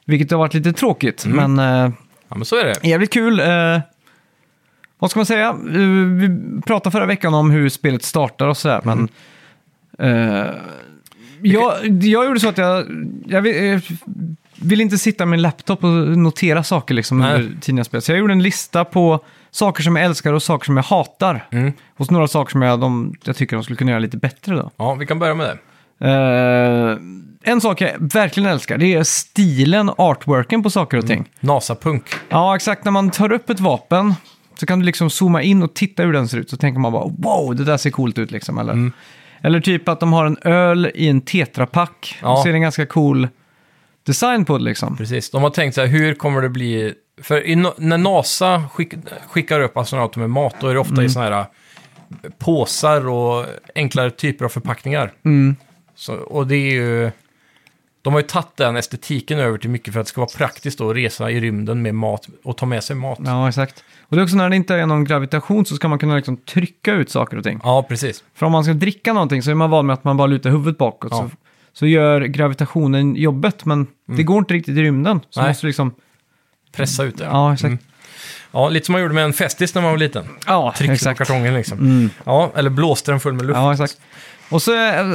[0.04, 1.90] vilket har varit lite tråkigt, men eh,
[2.28, 2.88] Ja, men så är det.
[2.88, 3.40] jävligt kul.
[3.40, 3.80] Eh,
[4.98, 5.48] vad ska man säga?
[5.48, 5.54] Eh,
[6.18, 6.30] vi
[6.66, 9.08] pratade förra veckan om hur spelet startar och sådär, men
[9.98, 10.38] Mm.
[10.38, 10.46] eh,
[11.42, 12.86] jag, jag gjorde så att jag,
[13.26, 13.80] jag vill, eh,
[14.56, 18.00] vill inte sitta med en laptop och notera saker liksom under tiden jag spelar.
[18.00, 21.46] Så jag gjorde en lista på saker som jag älskar och saker som jag hatar.
[21.50, 21.72] Mm.
[21.96, 24.70] Och några saker som jag, de, jag tycker de skulle kunna göra lite bättre då.
[24.76, 25.58] Ja, vi kan börja med det.
[26.06, 26.98] Eh,
[27.52, 31.28] en sak jag verkligen älskar, det är stilen, artworken på saker och ting.
[31.40, 32.02] NASA-punk.
[32.28, 32.84] Ja, exakt.
[32.84, 34.14] När man tar upp ett vapen
[34.60, 36.50] så kan du liksom zooma in och titta hur den ser ut.
[36.50, 38.58] Så tänker man bara wow, det där ser coolt ut liksom.
[38.58, 38.92] Eller, Mm.
[39.42, 42.18] eller typ att de har en öl i en tetrapack.
[42.22, 42.40] Ja.
[42.46, 43.28] Är det en ganska cool
[44.06, 44.96] design på det liksom.
[44.96, 45.30] Precis.
[45.30, 46.94] De har tänkt så här, hur kommer det bli...
[47.22, 48.94] För i, när NASA skick,
[49.28, 51.46] skickar upp astronauter med mat, då är det ofta i sådana här
[52.22, 55.12] äh, påsar och enklare typer av förpackningar.
[55.94, 57.10] Så, och det är ju...
[58.02, 60.78] De har ju tagit den estetiken över till mycket för att det ska vara praktiskt
[60.78, 63.18] då, att resa i rymden med mat och ta med sig mat.
[63.24, 63.84] Ja, Ja, exakt.
[64.00, 66.36] Och det är också när det inte är någon gravitation så ska man kunna liksom
[66.36, 67.60] trycka ut saker och ting.
[67.88, 68.24] precis.
[68.34, 70.50] För om man ska dricka någonting så är man van med att man bara lutar
[70.50, 71.12] huvudet bakåt.
[71.12, 71.16] Ja.
[71.18, 71.30] Så,
[71.72, 75.20] så gör gravitationen jobbet, men det går inte riktigt i rymden.
[75.30, 75.50] Så Nej.
[75.50, 75.94] måste du liksom...
[76.72, 77.24] Pressa ut det.
[77.24, 77.54] Ja.
[77.54, 77.82] Exakt.
[78.52, 80.24] ja, lite som man gjorde med en Festis när man var liten.
[80.46, 81.18] Ja, Tryckte exakt.
[81.18, 82.10] på kartongen liksom.
[82.24, 83.56] Ja, eller blåste den full med luft.
[83.56, 83.96] Ja, exakt.
[84.50, 85.06] Och så eh,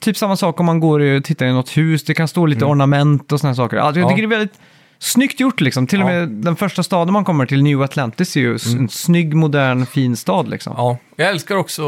[0.00, 2.04] typ samma sak om man går och tittar i något hus.
[2.04, 3.76] Det kan stå lite ornament och sådana saker.
[3.76, 4.10] Alltså, jag Mm.
[4.10, 4.16] Ja.
[4.16, 4.58] tycker det är väldigt
[4.98, 5.86] snyggt gjort liksom.
[5.86, 6.14] Till och Ja.
[6.14, 9.86] med den första staden man kommer till, New Atlantis, är ju s- en snygg, modern,
[9.86, 10.74] fin stad liksom.
[10.76, 11.84] Ja, jag älskar också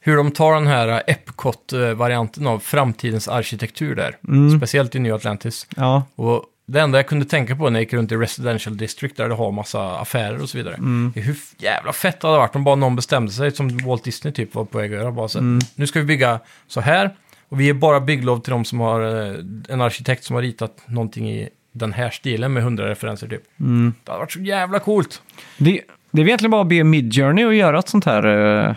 [0.00, 4.16] hur de tar den här Epcot-varianten av framtidens arkitektur där.
[4.28, 4.58] Mm.
[4.58, 5.66] Speciellt i New Atlantis.
[5.76, 9.16] Ja, Och det enda jag kunde tänka på när jag gick runt i Residential District
[9.16, 10.74] där det har massa affärer och så vidare.
[10.74, 11.12] Mm.
[11.16, 14.54] Hur jävla fett det hade varit om bara någon bestämde sig, som Walt Disney typ
[14.54, 15.12] var på väg att göra.
[15.12, 15.60] Bara så, Mm.
[15.74, 17.10] Nu ska vi bygga så här
[17.48, 19.34] och vi ger bara bygglov till de som har eh,
[19.68, 23.42] en arkitekt som har ritat någonting i den här stilen med hundra referenser typ.
[23.60, 23.94] Mm.
[24.04, 25.22] Det hade varit så jävla coolt.
[25.58, 25.80] det,
[26.10, 28.26] det är egentligen bara att be Midjourney att göra ett sånt här
[28.68, 28.74] eh,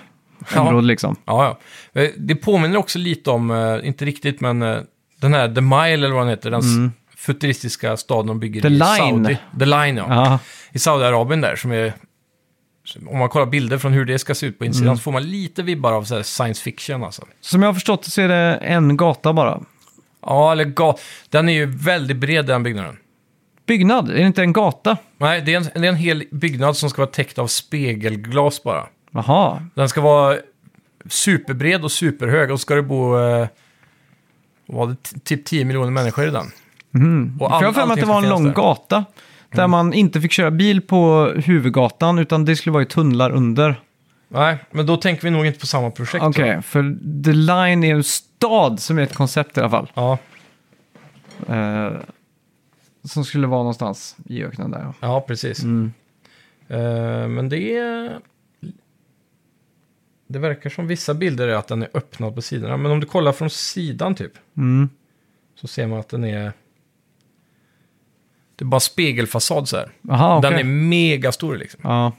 [0.56, 0.62] Ja.
[0.62, 1.16] område liksom.
[1.26, 1.58] Ja,
[1.94, 2.02] ja.
[2.02, 4.60] Eh, Det påminner också lite om, eh, inte riktigt, men
[5.20, 6.94] den här The Mile eller vad den heter, den s-
[7.26, 8.82] futuristiska staden de bygger The i Line.
[8.98, 9.38] Saudi.
[9.60, 10.06] The Line, ja.
[10.10, 10.40] Ja,
[10.72, 11.94] I Saudiarabien där, som är...
[13.08, 14.98] Om man kollar bilder från hur det ska se ut på insidan Mm.
[14.98, 17.26] så får man lite vibbar av så science fiction alltså.
[17.42, 19.62] som jag har förstått så är det en gata bara.
[20.22, 20.98] Ja, eller ga-
[21.30, 22.98] Den är ju väldigt bred den byggnaden.
[23.68, 24.98] Byggnad, är det inte en gata?
[25.18, 28.64] Nej, det är, en, det är en hel byggnad som ska vara täckt av spegelglas
[28.64, 28.88] bara.
[29.12, 30.38] Jaha, Den ska vara
[31.10, 33.20] superbred och superhög och ska det bo...
[33.20, 33.48] Eh,
[34.68, 36.46] var det, typ 10 miljoner människor i den.
[36.96, 37.38] Mm.
[37.42, 39.06] Och jag har för mig att det var en lång gata.
[39.50, 43.76] Där man inte fick köra bil på huvudgatan, utan det skulle vara i tunnlar under.
[44.28, 46.24] Nej, men då tänker vi nog inte på samma projekt.
[46.26, 46.62] Okej, då.
[46.62, 49.92] för The Line är en stad som är ett koncept i alla fall.
[49.94, 50.18] Ja,
[51.48, 51.92] Eh,
[53.04, 54.80] som skulle vara någonstans i öknen där.
[54.82, 54.94] ja.
[55.00, 55.64] ja, precis.
[55.64, 55.94] Mm.
[56.68, 58.20] Eh, men det är...
[60.28, 62.78] Det verkar som vissa bilder är att den är öppnad på sidorna.
[62.78, 64.90] Men om du kollar från sidan typ, Mm.
[65.56, 66.54] så ser man att den är...
[68.56, 69.90] Det är bara spegelfasad så här.
[70.02, 70.50] Jaha, okej.
[70.52, 71.80] Den är mega stor liksom.
[71.84, 72.12] Ja.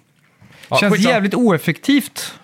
[0.68, 1.12] Ja, Känns skitsamma.
[1.14, 2.34] jävligt oeffektivt.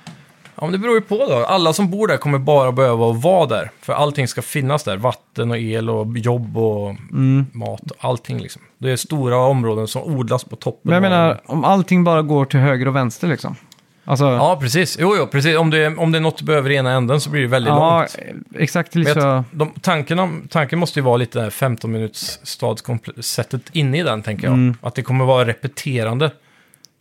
[0.55, 1.35] Ja, men det beror ju på då.
[1.45, 3.71] Alla som bor där kommer bara behöva vara där.
[3.81, 4.97] För allting ska finnas där.
[4.97, 7.47] Vatten och el och jobb och Mm.
[7.53, 8.63] mat och allting liksom.
[8.79, 10.81] Det är stora områden som odlas på toppen.
[10.83, 13.57] Men jag menar, om allting bara går till höger och vänster liksom.
[14.05, 14.97] Alltså, ja, Ja, precis.
[15.01, 15.57] Jo, jo, precis.
[15.57, 17.47] Om det, är, om det är något du behöver i ena änden så blir det
[17.49, 18.17] väldigt långt.
[18.59, 18.97] exakt.
[18.97, 23.63] Vet, Liksom, de, tanken, om, tanken måste ju vara lite det här 15 minuts stadskonceptet
[23.73, 24.55] inne i den, tänker jag.
[24.55, 24.77] Mm.
[24.81, 26.31] Att det kommer vara repeterande.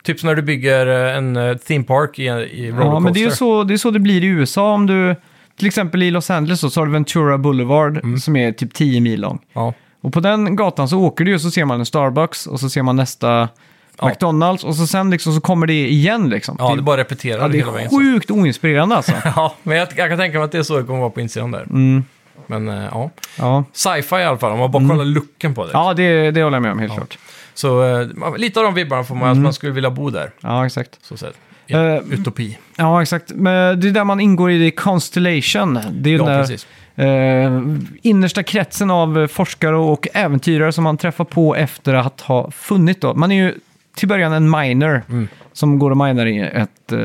[0.04, 2.86] Typ som när du bygger eh, en eh, theme park i, i Rollercoaster.
[2.94, 4.74] ja, men det är ju så det, är så det blir i USA.
[4.74, 5.16] Om du,
[5.58, 8.18] till exempel i Los Angeles så, så har du Ventura Boulevard Mm.
[8.20, 9.40] som är typ 10 mil lång.
[9.54, 12.60] Ja, Och på den gatan så åker du och så ser man en Starbucks och
[12.60, 13.50] så ser man nästa
[14.02, 14.08] Ja.
[14.10, 16.56] McDonalds och så sen liksom så kommer det igen liksom.
[16.60, 17.90] ja det bara repeterar ja, det hela är vägen.
[17.90, 17.98] så.
[18.00, 19.12] sjukt oinspirerande alltså.
[19.36, 21.22] Ja, men jag, jag kan tänka mig att det är så det kommer vara på
[21.22, 21.64] insidan där.
[21.64, 22.04] Mm,
[22.48, 23.64] Men eh, ja, ja.
[23.74, 25.72] sci-fi i alla fall, om man bara kollar looken på det.
[25.74, 27.18] ja, det, det håller jag med om helt klart.
[27.54, 30.32] Så eh, lite av de vibbarna får man, att man skulle vilja bo där.
[30.42, 31.00] Ja, exakt.
[31.02, 31.34] Så sett.
[31.68, 32.58] Eh, Utopi.
[32.78, 33.32] Ja, exakt.
[33.36, 35.80] Men det är där man ingår i det Constellation.
[35.92, 36.68] Det är Ja, där precis.
[36.96, 37.62] eh,
[38.02, 43.02] innersta kretsen av forskare och äventyrare som man träffar på efter att ha funnit.
[43.02, 43.14] Då.
[43.14, 43.54] Man är ju
[43.96, 45.28] till början en miner Mm.
[45.54, 46.92] som går och minar i ett...
[46.92, 47.00] Eh,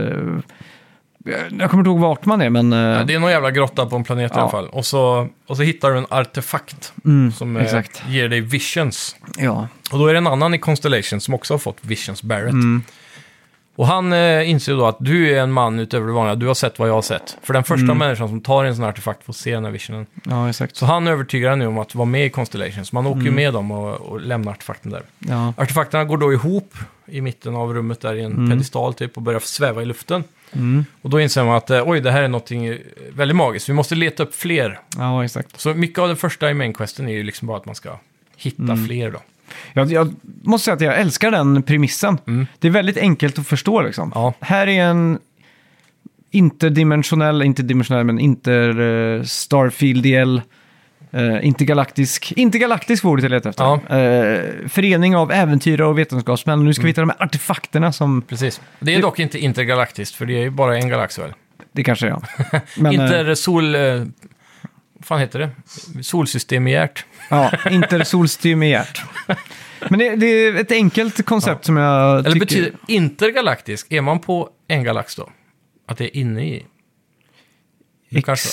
[1.58, 2.72] jag kommer inte ihåg vart man är, men...
[2.72, 4.40] eh, Ja, det är någon jävla grotta på en planet i Ja.
[4.40, 4.68] alla fall.
[4.68, 8.02] Och så, och så hittar du en artefakt mm, som exakt.
[8.08, 9.16] ger dig visions.
[9.38, 9.68] Ja.
[9.92, 12.52] Och då är det en annan i Constellation som också har fått visions, Barrett.
[12.52, 12.82] Mm.
[13.76, 16.54] Och han eh, inser då att du är en man utöver det vanliga, du har
[16.54, 17.38] sett vad jag har sett.
[17.42, 17.98] För den första Mm.
[17.98, 20.06] människan som tar en sån här artefakt får se den här visionen.
[20.24, 20.76] ja, exakt.
[20.76, 23.26] Så han övertygar henne om att vara med i Constellation, så man åker Mm.
[23.26, 25.02] ju med dem och, och lämnar artefakten där.
[25.18, 25.54] Ja.
[25.56, 26.74] Artefakterna går då ihop
[27.06, 28.50] i mitten av rummet där i en Mm.
[28.50, 30.24] pedestal typ och börjar sväva i luften.
[30.52, 30.84] Mm.
[31.02, 32.76] Och då inser man att eh, oj, det här är någonting eh,
[33.12, 33.68] väldigt magiskt.
[33.68, 34.80] Vi måste leta upp fler.
[34.98, 35.60] ja, exakt.
[35.60, 37.90] Så mycket av det första i main-questen är ju liksom bara att man ska
[38.36, 38.86] hitta Mm.
[38.86, 39.18] fler då.
[39.76, 42.18] Jag, jag måste säga att jag älskar den premissen.
[42.26, 42.46] Mm.
[42.58, 44.12] Det är väldigt enkelt att förstå liksom.
[44.14, 44.34] Ja.
[44.40, 45.18] Här är en
[46.30, 50.40] interdimensionell, inte dimensionell, men inter uh.
[51.14, 53.64] Uh, intergalaktisk, intergalaktisk var ordet jag letade efter.
[53.64, 53.96] Ja.
[53.96, 56.64] Eh, förening av äventyrare och vetenskapsmän.
[56.64, 58.60] Nu ska vi hitta de här artefakterna som, Precis.
[58.80, 61.32] Det är dock inte intergalaktiskt, för det är ju bara en galax väl?
[61.76, 62.22] det kanske är ja.
[62.76, 63.74] Men, Intersol...
[63.74, 64.04] Eh,
[64.98, 65.50] vad fan heter det?
[66.02, 67.04] Solsystemiärt.
[67.30, 69.04] ja, intersolstymiärt.
[69.90, 72.40] Men det, det är ett enkelt koncept som jag Eller tycker...
[72.40, 75.30] betyder intergalaktisk, är man på en galax då?
[75.86, 76.66] Att det är inne i?
[78.10, 78.48] Det kanske-.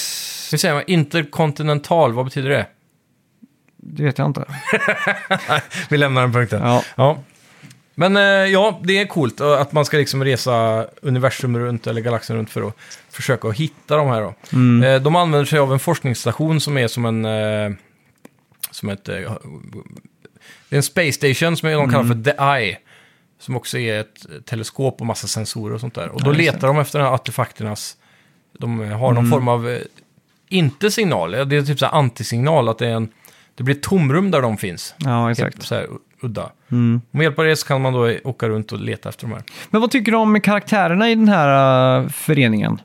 [0.52, 0.84] Hur säger man?
[0.88, 2.68] Interkontinental, vad betyder det?
[3.78, 4.46] Det vet jag inte.
[5.90, 6.62] Vi lämnar den punkten.
[6.62, 6.84] Ja.
[6.96, 7.18] Ja.
[7.96, 12.02] Men eh, ja, det är coolt och att man ska liksom resa universum runt eller
[12.02, 12.78] galaxen runt för att
[13.10, 14.22] försöka att hitta de här.
[14.22, 14.34] Då.
[14.54, 14.84] Mm.
[14.84, 17.26] Eh, de använder sig av en forskningsstation som är som en...
[17.26, 17.72] Eh,
[18.72, 19.10] som ett...
[20.44, 22.24] Eh, det är en space station som de kallar Mm.
[22.24, 22.78] för The Eye.
[23.40, 26.10] Som också är ett teleskop och massa sensorer och sånt där.
[26.10, 27.98] Och då Ja, just letar de efter de här artefakternas...
[28.60, 29.32] De har någon Mm.
[29.32, 29.70] form av...
[29.70, 29.80] Eh,
[30.50, 32.70] inte signal, det är typ så här antisignal.
[32.70, 33.10] Att det, är en,
[33.56, 34.96] det blir ett tomrum där de finns.
[34.98, 35.64] Ja, Helt exakt.
[35.64, 35.88] så här
[36.22, 36.50] udda.
[36.72, 37.02] Mm.
[37.10, 39.34] Och med hjälp av det så kan man då åka runt och leta efter de
[39.34, 39.44] här.
[39.70, 42.82] Men vad tycker du om karaktärerna i den här uh, föreningen?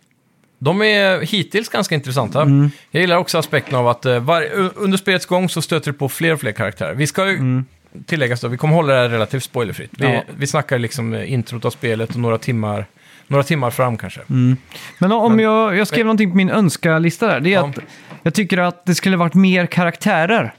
[0.59, 2.43] De är hittills ganska intressanta.
[2.43, 2.71] Mm.
[2.91, 6.09] Jag gillar också aspekten av att eh, var, under spelets gång så stöter du på
[6.09, 6.95] fler och fler karaktärer.
[6.95, 7.63] Vi ska ju
[8.07, 9.91] tilläggas då, vi kommer hålla det här relativt spoilerfritt.
[9.97, 10.17] Vi, Mm.
[10.17, 10.23] Ja.
[10.39, 12.87] vi snackar liksom eh, introt av spelet och några timmar,
[13.27, 14.21] några timmar fram kanske.
[14.31, 14.57] Mm.
[14.99, 17.67] Men om Men- jag, jag skrev någonting på min önskalista där, det är Ja.
[17.69, 17.79] att
[18.23, 20.55] jag tycker att det skulle varit mer karaktärer.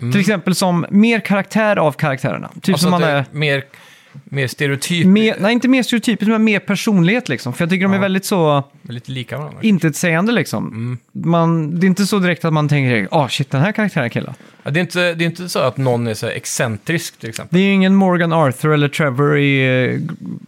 [0.00, 0.12] Mm.
[0.12, 2.48] Till exempel som mer karaktär av karaktärerna.
[2.62, 3.64] Typ Alltså som man är mer,
[4.24, 7.52] mer stereotyp, Mer, nej, inte mer stereotypiskt, men mer personlighet liksom.
[7.52, 8.02] För jag tycker de är Ja.
[8.02, 9.58] väldigt så lite lika varandra.
[9.62, 10.66] intetsägande liksom.
[10.66, 10.98] Mm.
[11.12, 14.34] Man, det är inte så direkt att man tänker, ah shit, den här karaktären killar.
[14.62, 17.28] Ja, det, är inte, det är inte så att någon är så här excentrisk till
[17.28, 17.58] exempel.
[17.58, 20.00] Det är ju ingen Morgan Arthur eller Trevor i eh,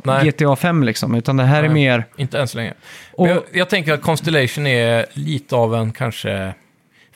[0.05, 0.29] Nej.
[0.31, 1.75] GTA 5 liksom, utan det här är Nej.
[1.75, 2.05] mer...
[2.17, 2.73] Inte än så länge.
[3.13, 6.55] Och- jag, jag tänker att Constellation är lite av en kanske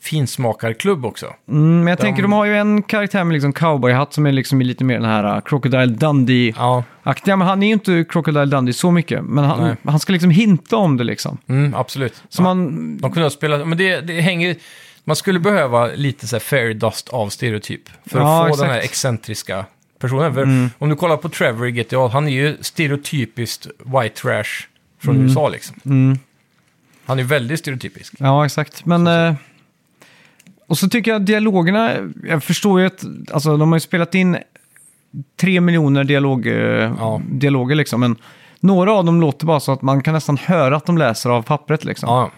[0.08, 1.26] finsmakarklubb också.
[1.48, 4.32] Mm, men jag De- tänker, de har ju en karaktär med liksom cowboyhatt som är
[4.32, 7.32] liksom lite mer den här uh, Crocodile Dundee-aktiga.
[7.32, 9.24] Ja, Men han är ju inte Crocodile Dundee så mycket.
[9.24, 11.38] Men han, han ska liksom hinta om det liksom.
[11.48, 12.22] mm, absolut.
[12.28, 12.44] Så ja.
[12.44, 12.96] man...
[12.98, 14.56] De kunde ha spelat, men det, det hänger...
[15.04, 18.62] Man skulle behöva lite så här fairy dust av stereotyp för Ja, att få exakt.
[18.68, 19.64] den här excentriska
[19.98, 20.34] personen.
[20.34, 20.70] För Mm.
[20.78, 24.66] om du kollar på Trevor i GTA, han är ju stereotypiskt white trash
[25.02, 25.76] från USA liksom.
[25.84, 26.18] Mm,
[27.06, 28.14] Han är väldigt stereotypisk.
[28.18, 28.84] ja, exakt.
[28.84, 29.06] Men...
[29.06, 29.34] eh,
[30.68, 31.92] och så tycker jag dialogerna,
[32.28, 34.36] jag förstår ju att, alltså de har ju spelat in
[35.40, 36.54] tre miljoner dialog, eh,
[36.98, 37.20] Ja.
[37.30, 38.00] dialoger liksom.
[38.00, 38.16] Men
[38.60, 41.42] några av dem låter bara så att man kan nästan höra att de läser av
[41.42, 42.08] pappret liksom.
[42.08, 42.30] Ja.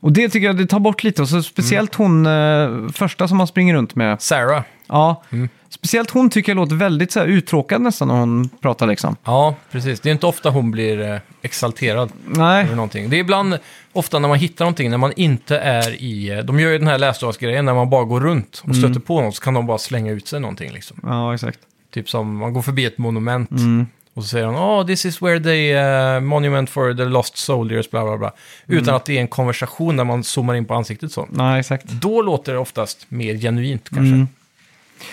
[0.00, 1.22] Och det tycker jag det tar bort lite.
[1.22, 4.22] Och så speciellt hon, eh, första som man springer runt med.
[4.22, 4.62] Sarah.
[4.88, 5.48] Ja, Mm.
[5.84, 9.16] Speciellt hon tycker jag låter väldigt så här, uttråkad nästan när hon pratar liksom.
[9.24, 10.00] Ja, precis.
[10.00, 13.10] Det är inte ofta hon blir eh, exalterad Nej, över någonting.
[13.10, 13.58] Det är ibland,
[13.92, 16.30] ofta när man hittar någonting, när man inte är i...
[16.30, 19.20] eh, De gör ju den här läsdagsgrejen när man bara går runt och stöter på
[19.20, 20.96] något så kan de bara slänga ut sig någonting liksom.
[21.02, 21.58] ja exakt.
[21.94, 23.86] Typ som man går förbi ett monument Mm.
[24.14, 25.74] och så säger han oh this is where the
[26.16, 28.32] uh, monument for the lost soldiers, bla bla bla.
[28.68, 28.82] Mm.
[28.82, 31.28] Utan att det är en konversation där man zoomar in på ansiktet så.
[31.30, 31.84] Nej, exakt.
[31.88, 34.14] Då låter det oftast mer genuint kanske.
[34.14, 34.28] Mm.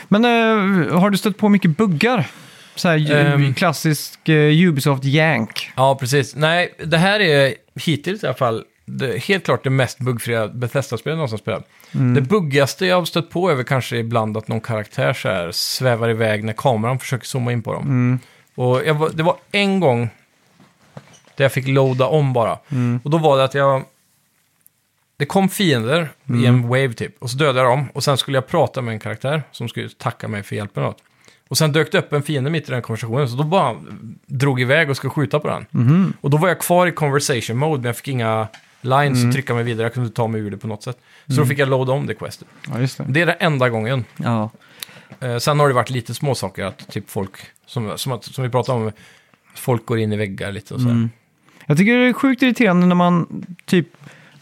[0.08, 2.28] Men eh, har du stött på mycket buggar?
[2.76, 3.54] Så här Ehm.
[3.54, 5.72] klassisk eh, Ubisoft Yank.
[5.76, 6.36] Ja, precis.
[6.36, 11.14] Nej, det här är hittills i alla fall det, helt klart det mest buggfria Bethesda-spelet
[11.14, 11.68] jag någonsin spelat.
[11.94, 12.14] Mm.
[12.14, 15.52] Det buggigaste jag har stött på är väl kanske ibland att någon karaktär så här
[15.52, 17.84] svävar iväg när kameran försöker zooma in på dem.
[17.84, 18.20] Mm.
[18.56, 20.10] Och jag var, det var en gång
[21.36, 22.58] där jag fick loada om bara.
[22.72, 23.00] Mm.
[23.04, 23.84] Och då var det att jag...
[25.22, 26.46] Det kom fiender i Mm.
[26.46, 27.16] en wave typ.
[27.24, 27.86] Och så dödade jag dem.
[27.94, 30.84] Och sen skulle jag prata med en karaktär som skulle tacka mig för hjälpen.
[30.84, 30.98] Något.
[31.48, 33.30] Och sen dök det upp en fiende mitt i den konversationen.
[33.30, 33.76] Så då bara
[34.26, 35.66] drog iväg och skulle skjuta på den.
[35.72, 36.14] Mhm.
[36.22, 37.78] Och då var jag kvar i conversation mode.
[37.82, 38.48] Men jag fick inga
[38.82, 39.30] lines Mm.
[39.30, 39.86] att trycka mig vidare.
[39.86, 40.98] Jag kunde inte ta mig ur det på något sätt.
[41.28, 42.48] Så då fick jag loada om det questet.
[42.74, 43.06] Ja, just det.
[43.08, 44.06] Det är den enda gången.
[44.18, 44.50] Ja.
[45.20, 46.64] Eh, sen har det varit lite småsaker.
[46.66, 47.32] Att typ folk,
[47.66, 48.92] som, som, att, som vi pratade om,
[49.56, 50.86] folk går in i väggar lite och så.
[50.88, 50.96] här.
[50.96, 51.10] Mm.
[51.66, 53.88] Jag tycker det är sjukt irriterande när man typ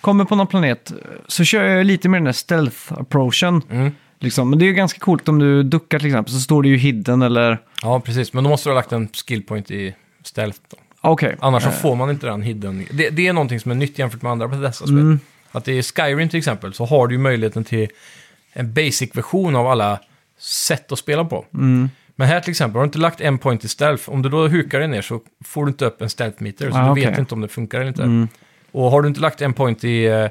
[0.01, 0.93] kommer på någon planet
[1.27, 3.61] så kör jag lite med den där stealth-approachen.
[3.71, 3.91] Mm.
[4.19, 4.49] Liksom.
[4.49, 6.77] Men det är ju ganska coolt om du duckar till exempel så står det ju
[6.77, 7.59] hidden eller...
[7.81, 8.33] Ja, precis.
[8.33, 10.59] Men då måste du ha lagt en skill point i stealth.
[10.69, 10.77] Då.
[11.01, 11.35] Okej.
[11.39, 12.85] Annars så Eh, får man inte den hidden.
[12.91, 14.99] Det, det är någonting som är nytt jämfört med andra Bethesda-spel.
[14.99, 15.19] Mm.
[15.51, 17.87] Att i Skyrim till exempel så har du ju möjligheten till
[18.53, 19.99] en basic-version av alla
[20.39, 21.45] sätt att spela på.
[21.53, 21.89] Mm.
[22.15, 24.47] Men här till exempel, har du inte lagt en point i stealth, om du då
[24.47, 26.71] hukar dig ner så får du inte upp en stealth-meter.
[26.71, 27.05] Så Ah, du okej.
[27.05, 28.03] vet inte om det funkar eller inte.
[28.03, 28.27] Mm.
[28.71, 30.27] Och har du inte lagt en point i uh,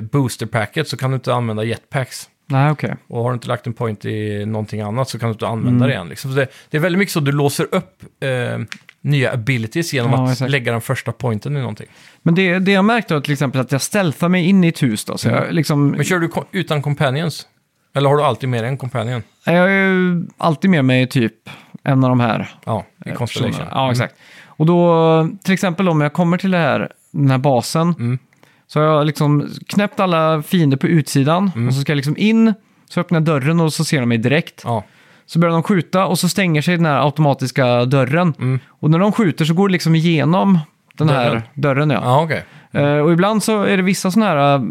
[0.00, 2.28] booster-packet så kan du inte använda jetpacks.
[2.46, 2.94] Nej, okej.
[3.08, 5.68] Och har du inte lagt en point i någonting annat så kan du inte använda
[5.84, 5.88] Mm.
[5.88, 6.08] det igen.
[6.08, 6.30] Liksom.
[6.30, 8.58] Så det, det är väldigt mycket så du låser upp eh,
[9.00, 10.50] nya abilities genom Ja, att exakt.
[10.50, 11.86] lägga den första pointen i någonting.
[12.22, 14.82] Men det, det jag märkte var till exempel att jag stealthar mig in i ett
[14.82, 15.18] hus då.
[15.18, 15.90] Så jag liksom...
[15.90, 17.46] Men kör du ko- utan companions?
[17.94, 19.22] Eller har du alltid med dig en companion?
[19.44, 21.34] Jag är ju alltid med mig typ
[21.82, 23.52] en av de här Ja, i Constellation.
[23.52, 23.70] personerna.
[23.74, 24.14] Ja, exakt.
[24.46, 28.18] Och då, till exempel om jag kommer till det här, den här basen, Mm.
[28.66, 31.68] så har jag liksom knäppt alla fiender på utsidan Mm.
[31.68, 32.54] och så ska jag liksom in,
[32.90, 34.60] så öppnar jag dörren och så ser de mig direkt.
[34.64, 34.84] Ja,
[35.26, 38.34] Så börjar de skjuta och så stänger sig den här automatiska dörren.
[38.38, 38.60] Mm.
[38.68, 40.58] Och när de skjuter så går det liksom igenom
[40.98, 41.42] den här Dörren.
[41.54, 41.90] dörren.
[41.90, 42.00] Ja.
[42.04, 42.44] ja okej.
[42.74, 44.62] Eh, och ibland så är det vissa sådana här eh,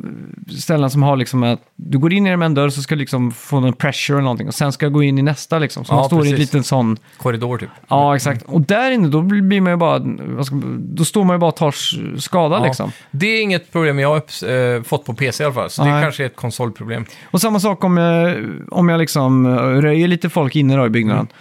[0.57, 3.31] ställen som har liksom att du går in i en dörr så ska du liksom
[3.31, 5.85] få någon pressure eller någonting och sen ska jag gå in i nästa liksom.
[5.85, 7.69] Så Ja, man står i en liten sån, Korridor typ.
[7.87, 8.43] ja exakt.
[8.47, 9.99] Och där inne då blir man ju bara,
[10.43, 11.71] ska, då står man ju bara och tar
[12.19, 12.63] skada Ja.
[12.65, 12.91] liksom.
[13.11, 15.83] Det är inget problem jag har upps- eh, fått på PC i alla fall, så
[15.83, 15.93] Nej.
[15.95, 17.05] det kanske är ett konsolproblem.
[17.31, 18.37] Och samma sak om jag,
[18.71, 19.47] om jag liksom
[19.81, 21.19] röjer lite folk inne då i byggnaden.
[21.21, 21.33] Mm.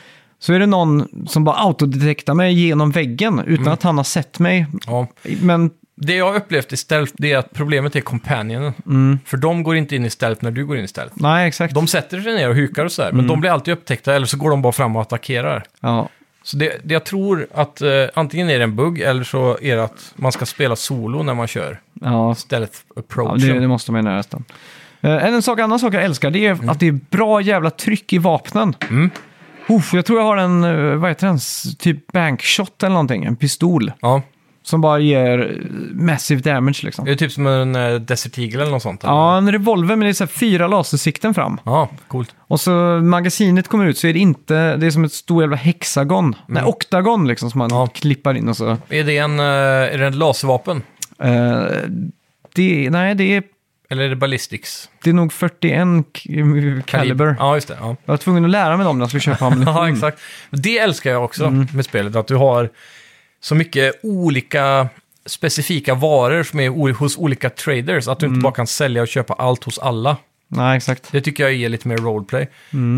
[0.42, 3.73] Så är det någon som bara autodetektar mig genom väggen utan Mm.
[3.73, 4.66] att han har sett mig.
[4.87, 5.07] Ja.
[5.42, 5.70] Men
[6.03, 8.73] Det jag har upplevt i stealth, det är att problemet är companionen.
[8.87, 9.19] Mm.
[9.25, 11.15] För de går inte in i stealth när du går in i stealth.
[11.17, 11.75] nej, exakt.
[11.75, 13.17] De sätter sig ner och hukar och sådär, Mm.
[13.17, 15.65] men de blir alltid upptäckta eller så går de bara fram och attackerar.
[15.81, 16.09] Ja.
[16.43, 19.77] Så det, det jag tror att eh, antingen är det en bugg eller så är
[19.77, 23.43] det att man ska spela solo när man kör Ja, stealth ja approach.
[23.43, 24.45] det, det måste man ju nästan.
[25.05, 28.13] Uh, en sak, annan sak jag älskar det är att det är bra jävla tryck
[28.13, 28.75] i vapnen.
[28.91, 29.11] Mm.
[29.69, 31.39] Uff, jag tror jag har en, eh, vad heter den,
[31.79, 33.93] typ bankshot eller någonting, en pistol.
[34.01, 34.23] Ja,
[34.62, 37.05] Som bara ger eh, massive damage liksom.
[37.05, 39.05] det är typ som en uh, Desert Eagle eller något sånt.
[39.05, 39.12] eller?
[39.12, 41.61] Ja, en revolver med det är så här fyra lasersikten fram.
[41.64, 42.35] Ja, coolt.
[42.40, 42.70] Och så
[43.03, 46.35] magasinet kommer ut så är det inte, det är som ett stort jävla hexagon.
[46.46, 47.79] Nej, oktagon liksom som man Mm.
[47.81, 47.87] Ja.
[47.87, 48.77] klippar in och så.
[48.88, 49.44] Är det en, eh,
[49.94, 50.83] är det en laservapen?
[51.23, 51.64] Eh,
[52.55, 53.42] det, nej, det är,
[53.90, 54.88] Eller är det ballistics?
[55.05, 57.37] det är nog 41 k- caliber.
[57.38, 57.77] Ja, just det.
[57.81, 57.96] Ja.
[58.05, 59.75] Jag var tvungen att lära mig dem när jag skulle köpa ammunition.
[59.77, 60.20] Ja, exakt.
[60.51, 61.66] Det älskar jag också Mm.
[61.75, 62.70] med spelet, att du har
[63.40, 64.88] så mycket olika
[65.26, 68.35] specifika varor som är hos olika traders, att du Mm.
[68.37, 70.16] inte bara kan sälja och köpa allt hos alla.
[70.48, 71.12] Nej, exakt.
[71.12, 72.48] Det tycker jag ger lite mer roleplay,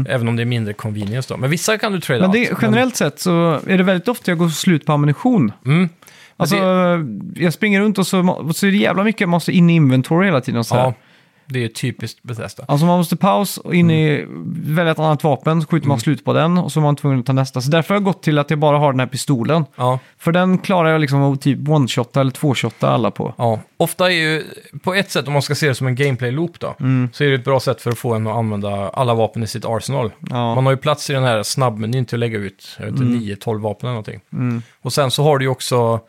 [0.08, 1.36] även om det är mindre convenience då.
[1.40, 2.30] Men vissa kan du trada Mm.
[2.30, 2.58] Men det, allt.
[2.62, 5.52] generellt sett så är det väldigt ofta jag går slut på ammunition.
[5.66, 5.88] Mm.
[6.36, 9.52] Alltså, det- jag springer runt och så, och så är det jävla mycket jag måste
[9.52, 10.58] in i inventory hela tiden.
[10.58, 10.74] Och så.
[10.74, 10.94] Ja,
[11.46, 12.64] det är typiskt Bethesda.
[12.68, 14.54] Alltså man måste paus och in i, Mm.
[14.74, 17.20] välja ett annat vapen, så skjuter man slut på den och så är man tvungen
[17.20, 17.60] att ta nästa.
[17.60, 19.64] Så därför har jag gått till att jag bara har den här pistolen.
[19.76, 23.34] Ja, För den klarar jag liksom att typ one-shotta eller två-shotta alla på.
[23.38, 23.60] ja.
[23.76, 24.44] Ofta är ju,
[24.82, 27.08] på ett sätt om man ska se det som en gameplay-loop då, Mm.
[27.12, 29.46] så är det ett bra sätt för att få en att använda alla vapen i
[29.46, 30.10] sitt arsenal.
[30.30, 30.54] Ja.
[30.54, 33.04] Man har ju plats i den här snabbmenyn till att lägga ut jag vet inte,
[33.04, 34.20] 9-12 vapen eller någonting.
[34.32, 34.62] Mm.
[34.82, 36.00] Och sen så har du ju också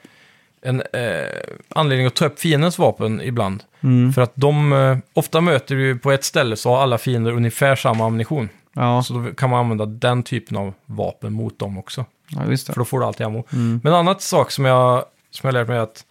[0.65, 1.28] en eh,
[1.69, 3.63] anledning att ta upp fiendens vapen ibland.
[3.84, 4.13] Mm.
[4.13, 7.76] För att de, eh, ofta möter du på ett ställe så har alla fiender ungefär
[7.76, 8.50] samma ammunition.
[8.74, 12.06] Ja, Så då kan man använda den typen av vapen mot dem också.
[12.30, 13.43] ja visst För då får du alltid ammo.
[13.54, 13.80] Mm.
[13.84, 16.06] Men en annan sak som jag, som jag lärt mig är att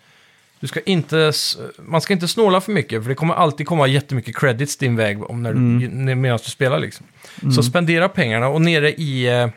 [0.61, 3.87] du ska inte, s- man ska inte snåla för mycket, för det kommer alltid komma
[3.87, 6.20] jättemycket credits din väg om när du, Mm.
[6.20, 6.78] medan du spelar.
[6.78, 7.06] Liksom.
[7.54, 9.48] Så spendera pengarna och nere i, eh,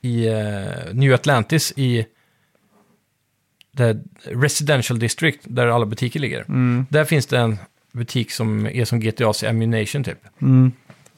[0.00, 2.06] i eh, New Atlantis i
[3.78, 6.44] det Residential District, där alla butiker ligger.
[6.48, 6.86] Mm.
[6.90, 7.58] Där finns det en
[7.92, 10.18] butik som är som GTA's Ammunition typ.
[10.42, 10.72] Mm.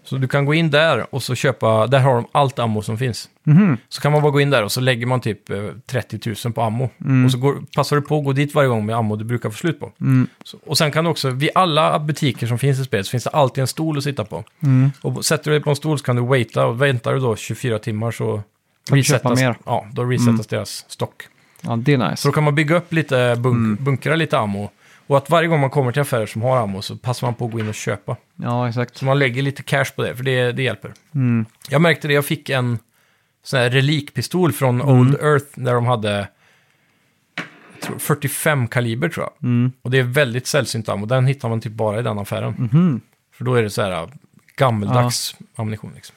[0.04, 2.98] Så du kan gå in där och så köpa, där har de allt ammo som
[2.98, 3.28] finns.
[3.44, 3.76] Mhm.
[3.88, 6.52] Så kan man bara gå in där och så lägger man typ eh, 30 000
[6.52, 6.90] på ammo.
[7.04, 7.24] Mm.
[7.24, 9.50] Och så går, passar du på att gå dit varje gång med ammo du brukar
[9.50, 9.92] få slut på.
[10.00, 10.26] Mm.
[10.44, 13.24] Så, och sen kan du också, vid alla butiker som finns i spelet så finns
[13.24, 14.44] det alltid en stol att sitta på.
[14.62, 14.90] Mm.
[15.02, 17.36] Och sätter du dig på en stol så kan du waita och väntar du då
[17.36, 18.42] 24 timmar så
[18.90, 19.56] du köpa mer.
[19.66, 21.22] Ja, då resetas deras stock.
[21.62, 22.16] Ja, det är nice.
[22.22, 23.84] Så då kan man bygga upp lite, bunk, Mm.
[23.84, 24.70] bunkra lite ammo.
[25.06, 27.44] Och att varje gång man kommer till affärer som har ammo så passar man på
[27.46, 28.16] att gå in och köpa.
[28.36, 28.96] Ja, exakt.
[28.96, 30.92] Så man lägger lite cash på det, för det, det hjälper.
[31.14, 31.46] Mm.
[31.68, 32.78] Jag märkte det, jag fick en
[33.42, 34.98] sån här relikpistol från Mm.
[35.00, 36.28] Old Earth där de hade
[37.74, 39.48] jag tror, 45 kaliber tror jag.
[39.48, 39.72] Mm.
[39.82, 42.54] Och det är väldigt sällsynt ammo, den hittar man typ bara i den affären.
[42.58, 43.00] Mhm.
[43.34, 44.08] För då är det så här äh,
[44.56, 46.16] gammeldags ammunition liksom.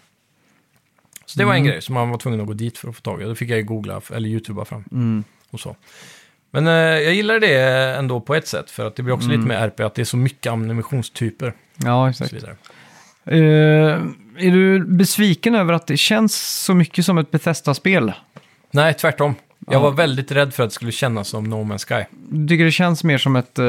[1.26, 1.68] Så det var en Mm.
[1.72, 3.26] grej som man var tvungen att gå dit för att få tag i.
[3.26, 5.24] Då fick jag ju googla eller youtuba fram Mm.
[5.54, 5.76] Och så.
[6.52, 7.56] Men eh, jag gillar det
[7.98, 9.40] ändå på ett sätt, för att det blir också Mm.
[9.40, 12.30] lite mer RP, att det är så mycket ammunitionstyper Ja, och exakt.
[12.30, 12.56] så vidare.
[13.26, 14.00] Eh,
[14.48, 18.14] är du besviken över att det känns så mycket som ett Bethesda-spel?
[18.72, 19.36] Nej, tvärtom.
[19.68, 19.80] Jag Ja.
[19.80, 22.06] var väldigt rädd för att det skulle kännas som No Man's Sky.
[22.30, 23.66] Du tycker det känns mer som ett, eh,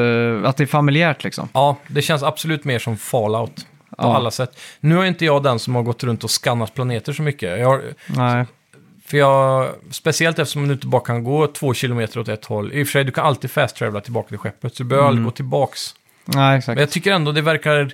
[0.49, 1.49] att det är familjärt liksom?
[1.53, 3.63] Ja, det känns absolut mer som Fallout på
[3.97, 4.15] Ja.
[4.15, 4.59] alla sätt.
[4.79, 7.59] Nu är inte jag den som har gått runt och skannat planeter så mycket.
[7.59, 8.45] Jag har, Nej.
[9.05, 12.73] För jag, speciellt eftersom du inte bara kan gå två kilometer åt ett håll.
[12.73, 15.07] I och för sig, du kan alltid fast travela tillbaka till skeppet, så du behöver
[15.07, 15.95] aldrig gå tillbaks.
[16.25, 16.75] Nej, exakt.
[16.75, 17.91] Men jag tycker ändå det verkar...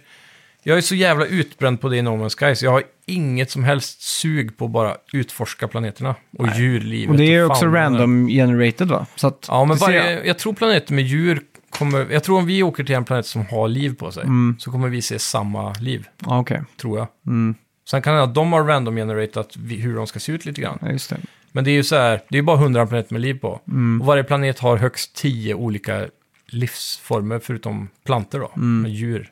[0.64, 3.52] Jag är så jävla utbränd på det i No Man's Sky, så jag har inget
[3.52, 7.10] som helst sug på att bara utforska planeterna och djurlivet.
[7.10, 9.06] Och det är ju också random generated va?
[9.16, 12.08] Så att Ja, men varje, jag- jag tror planeter med djur kommer...
[12.12, 14.56] Jag tror om vi åker till en planet som har liv på sig, Mm.
[14.60, 16.62] så kommer vi se samma liv, okej.
[16.82, 17.08] tror jag.
[17.28, 17.56] Mm.
[17.92, 20.62] Sen kan det att de har random generatat vi- hur de ska se ut lite
[20.62, 20.78] grann.
[20.82, 21.18] Ja, just det.
[21.52, 23.62] Men det är ju så här, det är ju bara 100 planeter med liv på.
[23.68, 24.02] Mm.
[24.02, 26.08] Och varje planet har högst 10 olika
[26.48, 28.82] livsformer förutom plantor då, Mm.
[28.82, 29.30] med djur.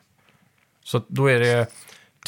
[0.84, 1.66] Så då är det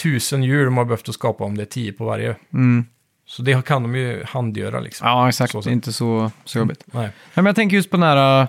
[0.02, 2.36] tusen djur de har behövt att skapa om det är 10 på varje.
[2.52, 2.84] Mm.
[3.26, 5.08] Så det kan de ju handgöra liksom.
[5.08, 5.52] Ja, exakt.
[5.52, 6.84] Så är inte så, så jobbigt.
[6.86, 7.04] Nej.
[7.34, 8.48] Ja, men jag tänker just på den här,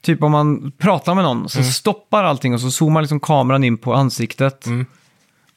[0.00, 1.70] typ om man pratar med någon, så Mm.
[1.70, 4.66] stoppar allting och så zoomar liksom kameran in på ansiktet.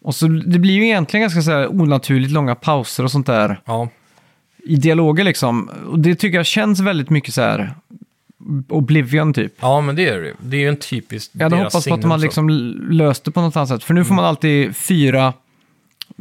[0.06, 0.08] Mm.
[0.08, 3.60] Och så det blir ju egentligen ganska så här onaturligt långa pauser och sånt där
[3.66, 3.90] Ja,
[4.64, 5.70] i dialoger liksom.
[5.90, 7.74] Och det tycker jag känns väldigt mycket så här
[8.70, 9.54] Oblivion typ.
[9.60, 10.34] ja, men det är det ju.
[10.40, 12.26] Det är ju en typisk Jag hade deras hoppats på att de signum, hade så.
[12.26, 12.50] liksom
[12.96, 13.84] löst det på något annat sätt.
[13.84, 15.34] För nu får man alltid fyra,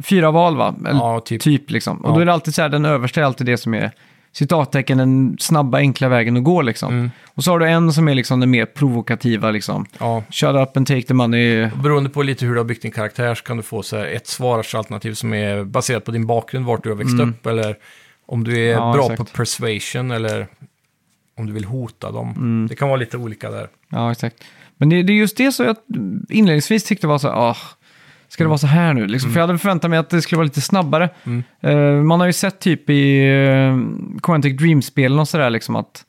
[0.03, 0.75] fyra val va?
[0.79, 1.41] Eller, Ja, typ.
[1.41, 1.97] typ liksom.
[1.97, 2.15] Och Ja.
[2.15, 3.91] då är det alltid så här, den översta är alltid det som är
[4.35, 6.93] citattecken, den snabba enkla vägen att gå liksom.
[6.93, 7.11] Mm.
[7.33, 9.85] Och så har du en som är liksom den mer provokativa liksom.
[9.99, 11.69] Ja, Shut up and take the money.
[11.83, 14.05] beroende på lite hur du har byggt din karaktär så kan du få så här
[14.05, 17.75] ett svarsalternativ som är baserat på din bakgrund, vart du har växt upp, eller
[18.25, 18.83] om du är Mm.
[18.87, 19.17] Ja, bra exakt.
[19.31, 20.47] på persuasion, eller
[21.37, 22.29] om du vill hota dem.
[22.29, 22.67] Mm.
[22.69, 23.67] Det kan vara lite olika där.
[23.89, 24.35] Ja, exakt.
[24.77, 25.75] Men det, är just det som jag
[26.29, 27.57] inledningsvis tyckte var så här, ah,
[28.27, 29.07] ska det vara så här nu?
[29.07, 31.09] Liksom, För jag hade förväntat mig att det skulle vara lite snabbare.
[31.23, 31.43] Mm.
[31.61, 33.77] Eh, man har ju sett typ i uh,
[34.23, 36.03] Quantic Dream-spelen och sådär liksom att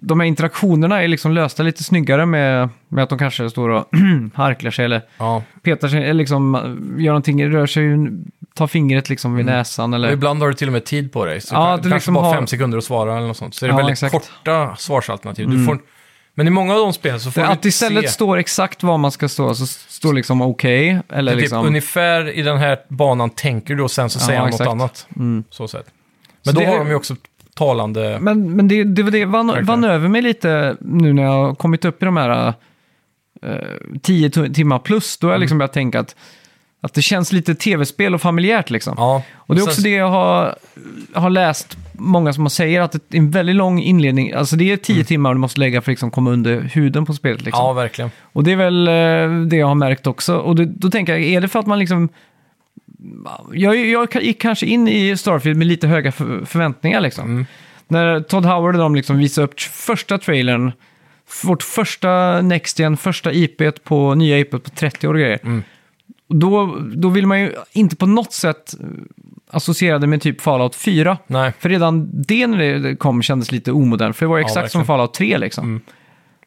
[0.00, 3.88] de här interaktionerna är liksom lösta lite snyggare med, med att de kanske står och
[4.34, 6.60] harklar sig eller Ja, petar sig, eller liksom eh,
[7.04, 7.84] gör någonting, rör sig,
[8.54, 10.12] tar fingret liksom vid näsan och eller...
[10.12, 11.40] ibland har du till och med tid på dig.
[11.40, 13.54] Så Ja, ja, du kanske liksom bara har- fem sekunder att svara eller något sånt.
[13.54, 14.14] Så det är Ja, väldigt exakt.
[14.14, 14.22] Mm.
[14.22, 15.50] korta svarsalternativ.
[15.50, 15.78] Du får,
[16.38, 18.08] men i många av de spelen så får Det, du att det istället se.
[18.10, 21.66] står exakt var man ska stå, så står liksom okej, Det eller är typ liksom...
[21.66, 24.66] ungefär i den här banan tänker du och sen så Ja, säger han exakt.
[24.66, 24.78] Mm.
[24.78, 25.46] något annat.
[25.50, 25.86] Så sett.
[26.44, 27.16] Men Så då det- har de ju också
[27.54, 28.18] talande...
[28.20, 31.54] Men, men det, det, var det vann, vann över mig lite nu när jag har
[31.54, 33.52] kommit upp i de här uh,
[34.02, 35.18] 10 to- timmar plus.
[35.18, 35.40] Då har jag Mm.
[35.40, 36.16] liksom börjat tänka att,
[36.80, 38.94] att det känns lite tv-spel och familjärt liksom.
[38.96, 40.56] Ja, Och det är sen- också det jag har,
[41.14, 44.32] har läst många som säger att det är en väldigt lång inledning.
[44.32, 47.14] Alltså det är 10 timmar du måste lägga för att liksom komma under huden på
[47.14, 47.42] spelet.
[47.42, 47.64] Liksom.
[47.64, 47.68] Mm.
[47.76, 48.10] Ja, verkligen.
[48.32, 50.36] Och det är väl eh, det jag har märkt också.
[50.36, 52.08] Och det, då tänker jag, är det för att man liksom...
[53.52, 57.24] Jag, jag gick kanske in i Starfield med lite höga för, förväntningar liksom.
[57.24, 57.46] Mm.
[57.88, 60.72] När Todd Howard och de liksom visade upp första trailern,
[61.44, 65.38] vårt första Next Gen, första IP på nya IP på 30 år och grejer.
[65.42, 65.62] Mm.
[66.28, 68.86] Då, då vill man ju inte på något sätt eh,
[69.50, 71.18] associera det med typ Fallout 4.
[71.26, 74.46] Nej, För redan det när det kom kändes lite omodernt, för det var ju Ja,
[74.48, 74.86] exakt som verkligen.
[74.86, 75.64] Fallout 3 liksom.
[75.64, 75.80] Mm.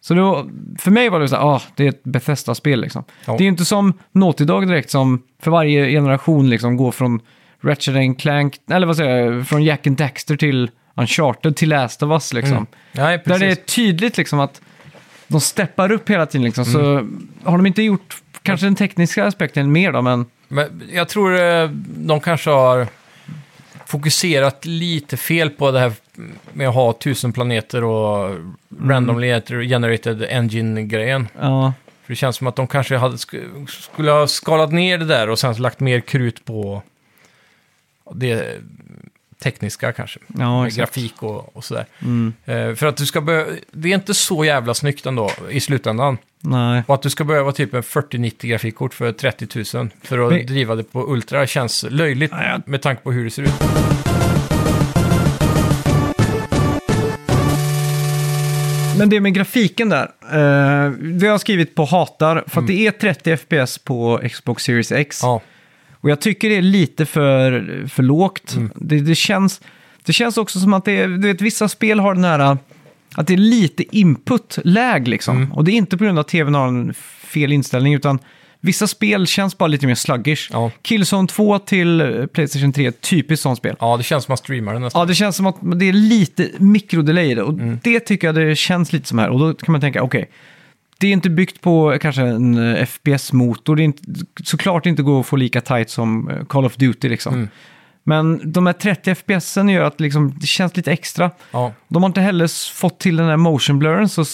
[0.02, 0.46] Så då,
[0.80, 3.04] för mig var det så här, ah, det är ett Bethesda-spel liksom.
[3.26, 3.32] Ja.
[3.34, 7.20] Det är ju inte som Naughty Dog direkt som för varje generation liksom går från
[7.62, 12.04] Ratchet and Clank, eller vad säger jag, från Jack and Daxter till Uncharted till Last
[12.04, 12.54] of Us liksom.
[12.54, 12.66] Mm.
[12.92, 14.62] Nej, Där det är tydligt liksom att
[15.28, 16.66] de steppar upp hela tiden liksom.
[16.66, 17.28] Så Mm.
[17.44, 21.70] har de inte gjort kanske den tekniska aspekten mer då, men Men jag tror eh,
[21.98, 22.88] de kanske har
[23.86, 25.94] fokuserat lite fel på det här
[26.54, 28.36] med att ha tusen planeter och
[28.82, 31.28] randomly generated engine-grejen.
[31.40, 31.74] ja.
[32.04, 35.30] För det känns som att de kanske hade, sk- skulle ha skalat ner det där
[35.30, 36.82] och sen lagt mer krut på
[38.14, 38.58] det
[39.44, 40.20] tekniska kanske.
[40.28, 41.86] Ja, med grafik och, och sådär.
[42.02, 42.34] Mm.
[42.46, 46.18] Eh, för att du ska behöva, det är inte så jävla snyggt ändå i slutändan.
[46.42, 46.84] Nej.
[46.88, 50.46] Och att du ska behöva typ en 4090 grafikkort för 30 000 för att Men-
[50.46, 52.60] driva det på Ultra känns löjligt ja.
[52.66, 53.54] med tanke på hur det ser ut.
[58.98, 62.88] Men det med grafiken där, eh, det har jag skrivit på hatar, för att det
[62.88, 65.20] är 30 FPS på Xbox Series X.
[65.24, 65.42] Ja,
[65.94, 68.54] Och jag tycker det är lite för, för lågt.
[68.56, 68.72] Mm.
[68.76, 69.62] Det, det, känns,
[70.06, 72.58] det känns också som att det är, du vet, vissa spel har den här,
[73.16, 75.38] att det är lite input-läg liksom.
[75.38, 75.52] Mm.
[75.52, 76.94] Och det är inte på grund av att tvn har en
[77.24, 78.20] fel inställning, utan
[78.62, 80.50] vissa spel känns bara lite mer sluggish.
[80.52, 80.72] Ja.
[80.82, 83.76] Killzone 2 till eh, Playstation 3, typiskt sånt spel.
[83.80, 85.00] ja, det känns som att man streamar det nästan.
[85.02, 87.44] Ja, det känns som att det är lite mikrodelay i det.
[87.44, 87.80] Och Mm.
[87.84, 89.30] det tycker jag det känns lite som här.
[89.30, 90.30] Och då kan man tänka, okej.
[91.00, 93.76] det är inte byggt på kanske en eh, FPS-motor.
[93.76, 94.04] Det är inte,
[94.44, 97.34] såklart inte går att få lika tight som eh, Call of Duty liksom.
[97.34, 97.50] Mm.
[98.04, 101.32] Men de här 30 FPSen gör att liksom, det känns lite extra.
[101.52, 104.26] Ja, De har inte heller fått till den här motion blurren så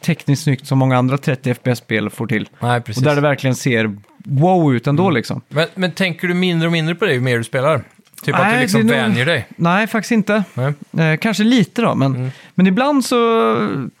[0.00, 2.48] tekniskt snyggt som många andra 30 FPS-spel får till.
[2.60, 3.02] nej precis.
[3.02, 5.14] Och där det verkligen ser wow ut ändå Mm.
[5.14, 5.40] liksom.
[5.48, 7.82] men, men tänker du mindre och mindre på det ju mer du spelar?
[8.22, 9.46] Typ att Nej, du liksom nog- vänjer dig?
[9.56, 10.44] Nej, faktiskt inte.
[10.54, 10.72] Nej.
[11.12, 12.30] Eh, kanske lite då, men, Mm.
[12.54, 13.16] men ibland så,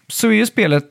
[0.08, 0.84] så är ju spelet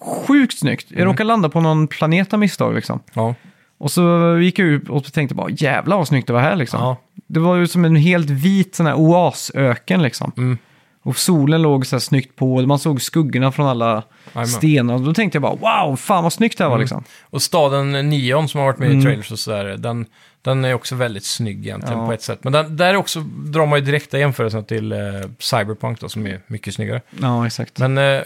[0.00, 0.90] sjukt snyggt.
[0.90, 0.98] Mm.
[1.00, 3.00] Jag råkar landa på någon planet av misstag liksom.
[3.12, 3.34] Ja.
[3.80, 6.80] Och så gick jag ut och tänkte bara jävlar vad snyggt det var här liksom.
[6.80, 6.96] Ja.
[7.26, 10.32] Det var ju som en helt vit sån här oasöken liksom.
[10.36, 10.58] Mm.
[11.02, 14.02] Och solen låg så här snyggt på, och man såg skuggorna från alla
[14.34, 14.46] Jajamän.
[14.48, 14.94] stenar.
[14.94, 16.82] Och då tänkte jag bara wow, fan vad snyggt det här var Mm.
[16.82, 17.04] liksom.
[17.22, 19.00] Och staden Neon som har varit med Mm.
[19.00, 20.06] i trailers och sådär, den,
[20.42, 22.06] den är också väldigt snygg egentligen Ja.
[22.06, 22.44] på ett sätt.
[22.44, 24.98] Men den, där också drar man ju direkta jämförelser till eh,
[25.38, 27.00] Cyberpunk då, som är mycket snyggare.
[27.20, 27.78] Ja, exakt.
[27.78, 28.20] Men eh,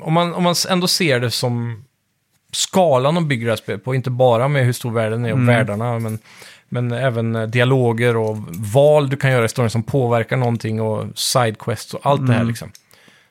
[0.00, 1.84] om, man, om man ändå ser det som
[2.52, 5.38] skalan de bygger det här spelet på, inte bara med hur stor världen är och
[5.38, 5.46] Mm.
[5.46, 6.18] världarna, men,
[6.68, 8.36] men även eh, dialoger och
[8.74, 12.40] val du kan göra i storyn som påverkar någonting och sidequests och allt det här
[12.40, 12.48] Mm.
[12.48, 12.70] liksom.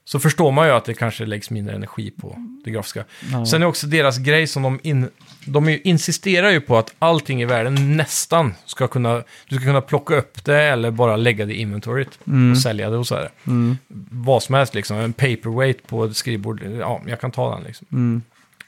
[0.06, 3.04] Så förstår man ju att det kanske läggs mindre energi på det grafiska.
[3.32, 3.46] Ja.
[3.46, 5.10] Sen är också deras grej som de, in,
[5.46, 9.82] de ju, insisterar ju på att allting i världen nästan ska kunna, du ska kunna
[9.82, 12.52] plocka upp det eller bara lägga det i inventoryt Mm.
[12.52, 13.30] och sälja det och så här.
[13.48, 13.78] Mm.
[14.12, 17.88] Vad som helst liksom, en paperweight på ett skrivbord, ja, jag kan ta den liksom.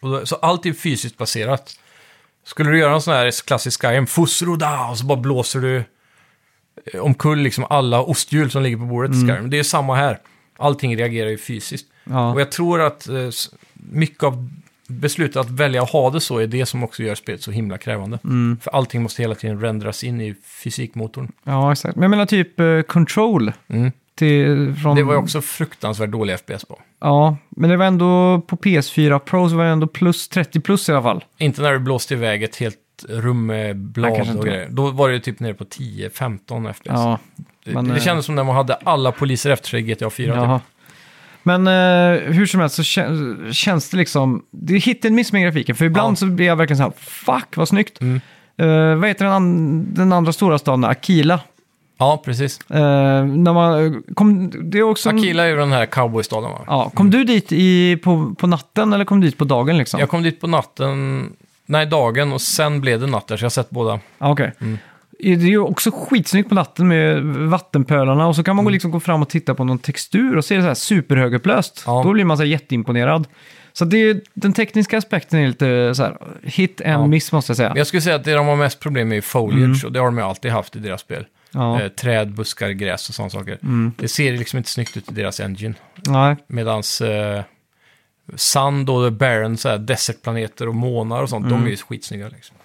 [0.04, 0.14] Mm.
[0.14, 1.80] Och då, så allt är fysiskt baserat.
[2.46, 5.84] Skulle du göra en sån här klassisk Skyrim, Fusroda, och så bara blåser du
[6.94, 9.50] eh, omkull liksom alla osthjul som ligger på bordet i Skyrim.
[9.50, 10.20] Det är samma här.
[10.58, 11.88] Allting reagerar ju fysiskt.
[12.04, 12.34] Ja.
[12.34, 13.30] Och jag tror att eh,
[13.74, 14.50] mycket av
[14.88, 17.78] beslutet att välja att ha det så är det som också gör spelet så himla
[17.78, 18.20] krävande.
[18.24, 18.58] Mm.
[18.62, 21.32] För allting måste hela tiden renderas in i fysikmotorn.
[21.44, 21.96] ja, exakt.
[21.96, 23.52] Men jag menar typ eh, Control.
[23.68, 23.92] Mm.
[24.16, 24.96] Till, från...
[24.96, 26.80] Det var ju också fruktansvärt dålig FPS på.
[27.02, 30.90] Ja, men det var ändå på PS4 Pro så var det ändå plus 30 plus
[30.90, 31.24] i alla fall.
[31.38, 32.78] Inte när du blåste iväg ett helt
[33.10, 34.68] rum med blad och grejer.
[34.70, 36.82] Då var det typ nere på 10-15 FPS.
[36.86, 37.20] Ja,
[37.66, 40.10] det, men, det eh, kändes som när man hade alla poliser efter sig i GTA
[40.10, 40.36] 4.
[40.36, 40.60] Jaha.
[40.60, 40.68] Typ.
[41.44, 44.44] Men eh, hur som helst så kän- känns det liksom...
[44.52, 45.76] Det är hit and miss med grafiken.
[45.76, 46.16] För ibland Ja.
[46.16, 48.02] så blir jag verkligen så här, fuck vad snyggt.
[48.02, 48.22] Mm.
[48.58, 50.84] Eh, vad heter den, an- den andra stora staden?
[50.84, 51.40] Akila.
[51.98, 52.60] Ja, precis.
[52.72, 56.62] Eh, när man, kom, det är också en- Akila är ju den här cowboystaden va?
[56.68, 60.00] Ja, kom du dit i, på, på natten eller kom du dit på dagen liksom?
[60.00, 61.30] Jag kom dit på natten,
[61.66, 64.00] nej dagen och sen blev det natt där så jag har sett båda.
[64.18, 64.52] Ja, okej.
[64.62, 64.78] Mm.
[65.20, 68.74] Det är ju också skitsnyggt på natten med vattenpölarna och så kan man gå Mm.
[68.74, 71.84] liksom gå fram och titta på någon textur och se det så här superhögupplöst.
[71.86, 72.02] Ja.
[72.06, 73.28] Då blir man så här jätteimponerad.
[73.74, 77.08] Så det är, den tekniska aspekten är lite så här hit and Ja.
[77.08, 77.70] miss måste jag säga.
[77.70, 80.00] Men jag skulle säga att det de har mest problem med är foliage och det
[80.00, 81.26] har de ju alltid haft i deras spel.
[81.56, 81.68] Mm.
[81.68, 81.74] Ja.
[81.76, 81.86] Mm.
[81.86, 83.58] Eh, träd, buskar, gräs och sådana saker.
[83.98, 85.74] Det ser liksom inte snyggt ut i deras engine.
[86.08, 86.36] Nej.
[86.48, 87.42] Medans eh,
[88.36, 91.60] sand och barren, så här, desertplaneter och månar och sånt, Mm.
[91.60, 92.56] de är ju skitsnygga liksom.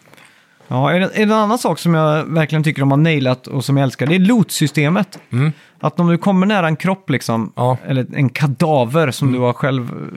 [0.68, 3.84] Ja, det, en annan sak som jag verkligen tycker de har nailat och som jag
[3.84, 4.06] älskar?
[4.06, 5.18] Det är loot-systemet.
[5.32, 5.52] Mm.
[5.80, 7.76] Att om du kommer nära en kropp liksom, Ja.
[7.86, 10.10] eller en kadaver som du har själv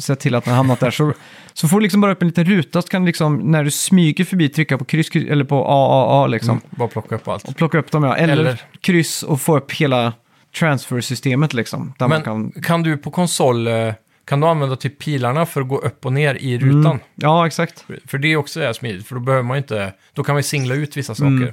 [0.00, 1.12] sett till att den har hamnat där, så,
[1.52, 3.70] så får du liksom bara upp en liten ruta, så kan du liksom, när du
[3.70, 6.50] smyger förbi, trycka på kryss, kryss eller på AAA liksom.
[6.50, 6.62] Mm.
[6.70, 7.48] Bara plocka upp allt.
[7.48, 8.16] Och plocka upp dem, ja.
[8.16, 10.12] Eller, Eller- kryss och få upp hela
[10.58, 11.92] transfer-systemet liksom.
[11.98, 12.62] Där Men man kan...
[12.62, 12.82] kan...
[12.82, 16.34] du på konsol, eh, kan du använda typ pilarna för att gå upp och ner
[16.34, 16.86] i rutan?
[16.86, 16.98] Mm.
[17.14, 17.84] Ja, exakt.
[18.06, 20.74] För det är också är smidigt, för då behöver man inte, då kan man singla
[20.74, 21.26] ut vissa saker.
[21.26, 21.52] Mm.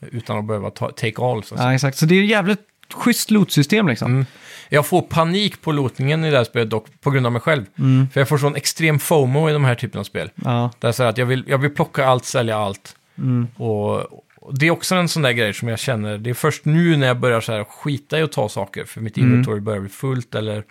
[0.00, 1.44] Utan att behöva ta, take all.
[1.44, 1.60] Så att.
[1.60, 1.96] Ja, exakt.
[1.96, 2.60] Så det är jävligt
[2.94, 4.12] schysst loot-system liksom.
[4.12, 4.26] Mm.
[4.68, 7.64] Jag får panik på lootningen i det här spelet dock, på grund av mig själv.
[7.78, 8.08] Mm.
[8.12, 10.30] För jag får sån extrem FOMO i de här typen av spel.
[10.34, 10.70] Ja.
[10.78, 12.96] Där så att jag vill, jag vill plocka allt, sälja allt.
[13.18, 13.46] Mm.
[13.56, 13.96] Och,
[14.36, 16.96] och det är också en sån där grej som jag känner, det är först nu
[16.96, 19.30] när jag börjar så här skita i att ta saker, för mitt Mm.
[19.30, 20.64] inventory börjar bli fullt, eller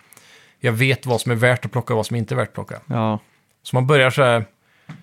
[0.60, 2.54] jag vet vad som är värt att plocka och vad som inte är värt att
[2.54, 2.80] plocka.
[2.86, 3.18] ja.
[3.62, 4.44] Så man börjar så här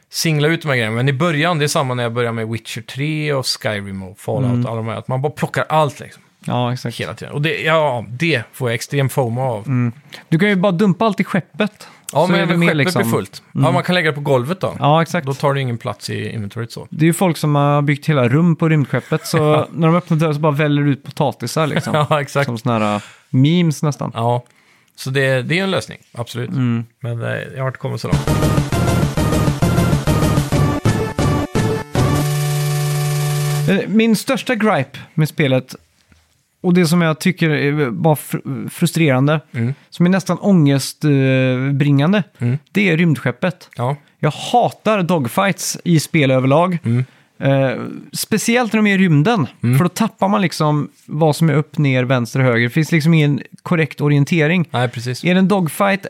[0.09, 0.95] singla ut de här grejerna.
[0.95, 4.19] Men i början, det är samma när jag börjar med Witcher 3 och Skyrim och
[4.19, 4.65] Fallout Mm.
[4.65, 6.97] och alla de här, att man bara plockar allt liksom, Ja, exakt.
[6.97, 7.33] hela tiden.
[7.33, 9.67] Och det, ja, det får jag extrem FOMO av.
[9.67, 9.91] Mm.
[10.29, 11.87] Du kan ju bara dumpa allt i skeppet.
[12.13, 13.43] Ja, Så men mer skeppet liksom- blir fullt.
[13.51, 14.75] Ja, man kan lägga det på golvet då.
[14.79, 15.27] Ja, exakt.
[15.27, 16.87] Då tar det ingen plats i inventoryt så.
[16.89, 20.17] Det är ju folk som har byggt hela rum på rymdskeppet, så när de öppnar
[20.17, 21.93] dörren så bara väller det ut potatisar liksom.
[22.09, 22.45] Ja, exakt.
[22.45, 24.11] Som sådana här uh, memes nästan.
[24.13, 24.43] Ja,
[24.95, 26.49] så det, det är en lösning, absolut.
[26.49, 26.85] Mm.
[26.99, 28.29] Men eh, jag har inte kommit så långt.
[33.69, 35.75] Eh, Min största gripe med spelet,
[36.65, 39.73] och det som jag tycker är bara fr- frustrerande, Mm.
[39.89, 42.57] som är nästan ångestbringande, Mm.
[42.71, 43.69] det är rymdskeppet.
[43.77, 46.77] Ja, Jag hatar dogfights i spel överlag.
[46.83, 47.05] Mm.
[47.39, 47.81] Eh,
[48.13, 49.47] speciellt när de är i rymden.
[49.63, 49.77] Mm.
[49.77, 52.63] För då tappar man liksom vad som är upp, ner, vänster höger.
[52.63, 54.67] Det finns liksom ingen korrekt orientering.
[54.71, 55.23] nej precis.
[55.23, 56.05] Är det en dogfight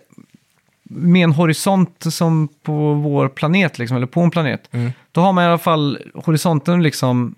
[0.90, 4.92] med en horisont som på vår planet, liksom, eller på en planet, Mm.
[5.12, 7.36] då har man i alla fall horisonten liksom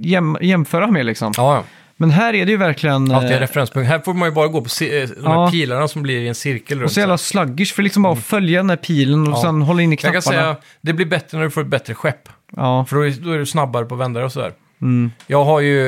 [0.00, 1.06] jäm, jämföra med.
[1.06, 1.32] Liksom.
[1.36, 1.64] Ja, ja.
[2.04, 3.10] Men här är det ju verkligen...
[3.12, 3.88] Alltid en eh, referenspunkt.
[3.88, 5.50] Här får man ju bara gå på eh, de här Ja.
[5.50, 6.92] pilarna som blir i en cirkel och runt.
[6.92, 9.42] så jävla sluggish för liksom bara följa den här pilen och Ja.
[9.42, 10.22] sen hålla in i Jag knapparna.
[10.22, 12.28] kan säga, det blir bättre när du får ett bättre skepp.
[12.56, 12.84] Ja.
[12.88, 14.52] För då är, då är du snabbare på vändare och sådär.
[14.82, 15.10] Mm.
[15.26, 15.78] Jag har ju,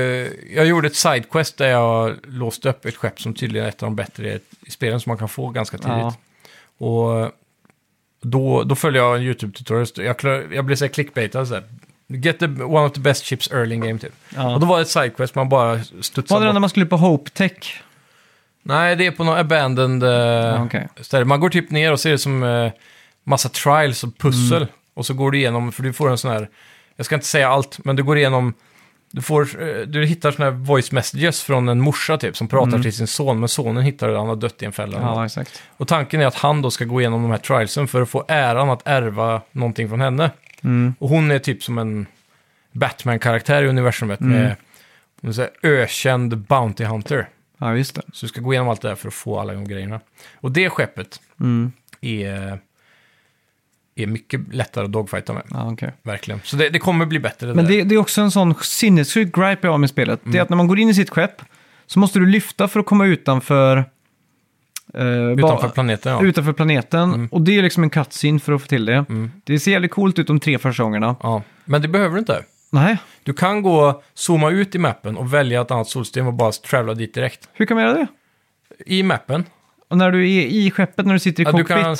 [0.55, 3.87] jag gjorde ett sidequest där jag låste upp ett skepp som tydligen är ett av
[3.87, 5.93] de bättre i spelen som man kan få ganska tidigt.
[5.99, 6.15] Ja.
[6.87, 7.31] Och
[8.23, 9.87] Då, då följer jag en YouTube-tutorial.
[10.23, 11.65] Jag, jag blev så här clickbaitad så här.
[12.09, 14.13] Get the, one of the best chips early in game typ.
[14.37, 14.55] Ja.
[14.55, 16.55] Och då var det ett sidequest man bara Var studsade det den bort.
[16.55, 17.83] när man skulle på Hope Tech?
[18.63, 20.89] Nej, det är på någon abandoned Ja, okej.
[21.01, 21.25] ställe.
[21.25, 22.71] Man går typ ner och ser det som eh,
[23.25, 24.57] massa trials och pussel.
[24.63, 24.69] Mm.
[24.95, 26.49] Och så går du igenom, för du får en sån här,
[26.97, 28.55] jag ska inte säga allt, men du går igenom,
[29.11, 32.79] du, får, eh, du hittar såna här voice messages från en morsa typ, som pratar
[32.83, 34.97] till sin son, men sonen hittar det, han har dött i en fälla.
[34.99, 35.09] Mm.
[35.09, 35.63] Ja, exakt.
[35.77, 38.25] Och tanken är att han då ska gå igenom de här trialsen för att få
[38.29, 40.31] äran att ärva någonting från henne.
[40.67, 40.95] Mm.
[40.99, 42.07] Och hon är typ som en
[42.73, 44.57] Batman-karaktär i universumet med
[45.21, 47.29] hon är så här ökänd Bounty Hunter.
[47.59, 48.03] Ja, just det.
[48.13, 50.01] Så du ska gå igenom allt det här för att få alla de grejerna.
[50.41, 51.73] Och det skeppet Mm.
[52.01, 52.59] är,
[53.95, 55.43] är mycket lättare att dogfighta med.
[55.51, 55.93] Ja, okej.
[56.03, 56.41] Verkligen.
[56.45, 57.47] Så det, det kommer bli bättre.
[57.47, 57.73] Det Men där.
[57.73, 60.21] det, det är också en sån sinnessjuk gripe jag har med spelet.
[60.23, 60.33] Mm.
[60.33, 61.43] Det är att när man går in i sitt skepp
[61.87, 63.85] så måste du lyfta för att komma utanför...
[64.95, 66.23] eh, Utanför planeten, ja.
[66.25, 67.29] utanför planeten.
[67.33, 69.05] Och det är liksom en cutscene för att få till det.
[69.09, 69.31] Mm.
[69.45, 71.17] Det ser jävligt coolt ut de tre första gångerna.
[71.23, 71.43] ja.
[71.65, 72.43] Men det behöver du inte.
[72.71, 76.53] Nej, Du kan gå, zooma ut i mappen och välja ett annat solsystem och bara
[76.53, 77.49] travla dit direkt.
[77.53, 78.07] hur kan man göra det?
[78.87, 79.45] I mappen.
[79.89, 81.77] Och när du är i skeppet, när du sitter i Ja, du, cockpit.
[81.85, 81.97] kan,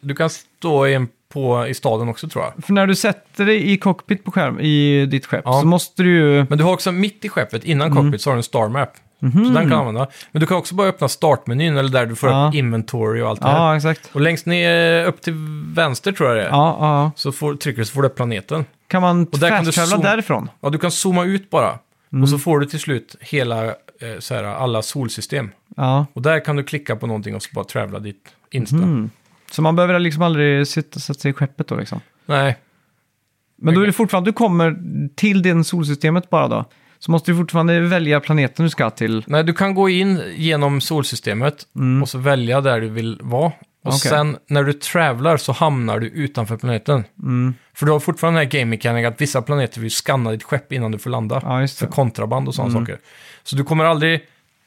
[0.00, 2.64] du kan stå i, en, på, i staden också tror jag.
[2.64, 5.60] För när du sätter dig i cockpit på skärm, i ditt skepp, Ja.
[5.60, 6.46] så måste du ju...
[6.48, 8.04] Men du har också mitt i skeppet, innan Mm.
[8.04, 8.90] cockpit, så har du en star map.
[9.32, 10.06] Så den kan du använda.
[10.32, 12.48] Men du kan också bara öppna startmenyn, eller där du får Ja.
[12.48, 13.56] upp inventory och allt det här.
[13.56, 14.10] Ja, exakt.
[14.12, 15.34] Och längst ner, upp till
[15.74, 17.10] vänster tror jag det är, Ja, ja.
[17.16, 18.64] så får, trycker du så får du upp planeten.
[18.88, 20.50] Kan man Och där kan du fast-travla zoom- därifrån?
[20.60, 21.78] Ja, du kan zooma ut bara.
[22.12, 22.22] Mm.
[22.22, 23.72] Och så får du till slut hela, eh,
[24.18, 25.50] så här, alla solsystem.
[25.76, 26.06] Ja.
[26.12, 28.76] Och där kan du klicka på någonting och så bara travla dit insta.
[28.76, 29.10] Mm.
[29.50, 32.00] Så man behöver liksom aldrig sitta, sätta sig i skeppet då liksom?
[32.26, 32.58] Nej,
[33.58, 34.76] Men då är det fortfarande, du kommer
[35.14, 36.64] till det solsystemet bara då.
[37.04, 39.24] Så måste du fortfarande välja planeten du ska till.
[39.26, 41.66] nej, du kan gå in genom solsystemet
[42.02, 43.46] och så välja där du vill vara.
[43.46, 43.52] Och
[43.84, 43.96] Mm.
[43.96, 44.10] Okej.
[44.10, 47.04] sen när du travlar så hamnar du utanför planeten.
[47.22, 47.54] Mm.
[47.74, 50.72] För du har fortfarande den här game mechanic att vissa planeter vill scanna ditt skepp
[50.72, 51.40] innan du får landa.
[51.44, 51.92] Ja, just för det.
[51.92, 52.98] kontraband och sådana saker.
[53.42, 54.20] Så du kommer aldrig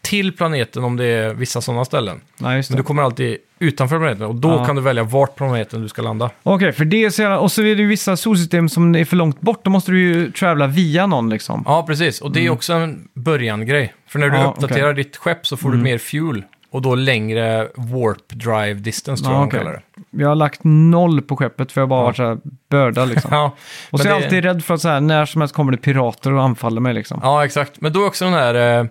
[0.05, 2.21] till planeten om det är vissa sådana ställen.
[2.37, 2.81] Nej, just Men det.
[2.83, 4.65] du kommer alltid utanför planeten och då Ja.
[4.65, 6.29] kan du välja vart på planeten du ska landa.
[6.43, 7.39] Okej, för det är så jävla...
[7.39, 9.63] Och så är det ju vissa solsystem som är för långt bort.
[9.63, 11.63] Då måste du ju travla via någon liksom.
[11.65, 12.21] Ja, precis.
[12.21, 13.93] Och det är också en början-grej.
[14.07, 16.43] För när du Ja, uppdaterar ditt skepp så får du mer fuel.
[16.71, 19.59] Och då längre warp drive distance tror Ja, jag de okej.
[19.59, 20.21] kallar det.
[20.23, 22.03] Jag har lagt noll på skeppet för jag bara Ja.
[22.05, 22.37] varit så här
[22.69, 23.29] börda liksom.
[23.33, 23.53] Ja, och
[23.91, 25.71] men så är jag det- alltid rädd för att så här, när som helst kommer
[25.71, 27.19] det pirater och anfaller mig liksom.
[27.23, 27.81] ja, exakt.
[27.81, 28.79] Men då är också den här...
[28.79, 28.85] eh,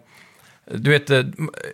[0.70, 1.22] Du vet, eh,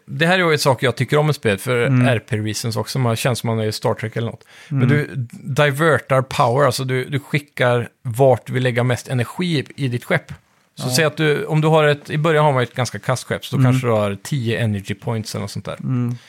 [0.06, 2.06] det här är ju sak jag tycker om med spelet, för Mm.
[2.18, 2.98] RP-reasons också.
[2.98, 4.44] Man känns som man är i Star Trek eller något.
[4.68, 5.10] Men du
[5.42, 10.32] divertar power, alltså du, du skickar vart du vill lägga mest energi i ditt skepp.
[10.74, 13.44] Så säg att du, om du har ett, i början har man ett ganska kastskepp,
[13.44, 13.72] så då Mm.
[13.72, 15.78] kanske du har 10 energy points eller något sånt där.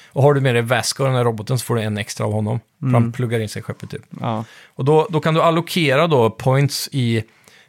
[0.07, 2.31] Och har du med dig Vasco, den här roboten, så får du en extra av
[2.33, 2.59] honom.
[2.79, 3.01] För Mm.
[3.03, 4.01] han pluggar in sig i skeppet typ.
[4.19, 4.45] Ja.
[4.75, 7.23] Och då, då kan du allokera då points i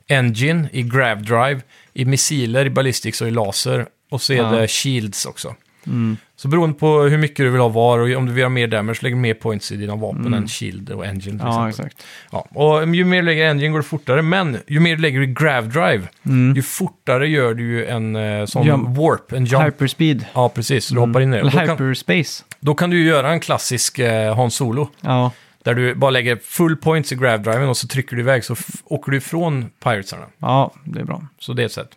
[0.09, 1.61] engine, i grav drive,
[1.93, 3.87] i missiler, i ballistics och i laser.
[4.13, 5.55] Och så är det shields också.
[5.87, 6.17] Mm.
[6.37, 8.67] Så beroende på hur mycket du vill ha var och om du vill ha mer
[8.67, 11.47] damage lägger du mer points i dina vapen än shield och engine till Mm.
[11.53, 11.93] ja, exempel.
[11.97, 12.07] exakt.
[12.33, 15.03] Ja, och ju mer du lägger i engine går det fortare, men ju mer du
[15.03, 16.09] lägger i grav drive,
[16.57, 18.81] ju fortare gör du ju en eh, sån Mm.
[18.81, 18.97] Jump.
[18.99, 19.65] warp, en jump.
[19.65, 20.25] Hyperspeed.
[20.35, 20.89] Ja, precis.
[20.89, 21.39] Du hoppar in det.
[21.39, 22.45] Eller kan, hyperspace.
[22.61, 24.89] då kan du ju göra en klassisk eh, Han Solo.
[25.01, 25.33] Ja.
[25.65, 29.11] Där du bara lägger full points i grav-driven och så trycker du iväg så åker
[29.11, 30.25] du ifrån piratesarna.
[30.39, 31.23] ja, det är bra.
[31.39, 31.91] Så det är ett sätt.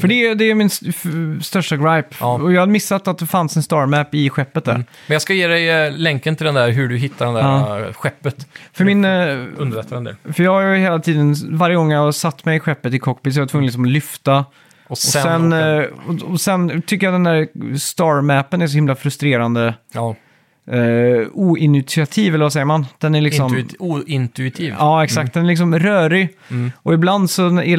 [0.00, 0.92] För det, är- det är min st-
[1.44, 2.16] största gripe.
[2.20, 2.32] Ja.
[2.34, 4.74] Och jag hade missat att det fanns en star map i skeppet där.
[4.74, 7.42] Men jag ska ge dig eh, länken till den där, hur du hittar den där
[7.42, 7.80] Ja.
[7.86, 8.46] eh, skeppet.
[8.72, 9.04] För min...
[9.04, 9.10] eh,
[9.56, 10.16] Underlättar den där.
[10.32, 12.98] För jag har ju hela tiden, varje gång jag har satt mig i skeppet i
[12.98, 14.38] cockpit så är jag tvungen liksom att lyfta.
[14.38, 15.52] Och Och sen...
[15.52, 19.74] eh, och, och sen tycker jag den där star-mappen är så himla frustrerande.
[19.92, 20.16] ja,
[20.72, 22.86] Uh, oinitiativ, eller vad säger man?
[22.98, 23.54] Den är liksom...
[23.56, 24.74] intuit- ointuitiv.
[24.78, 25.34] Ja, exakt.
[25.34, 26.28] Den är liksom rörig.
[26.50, 26.72] Mm.
[26.76, 27.76] Och ibland så är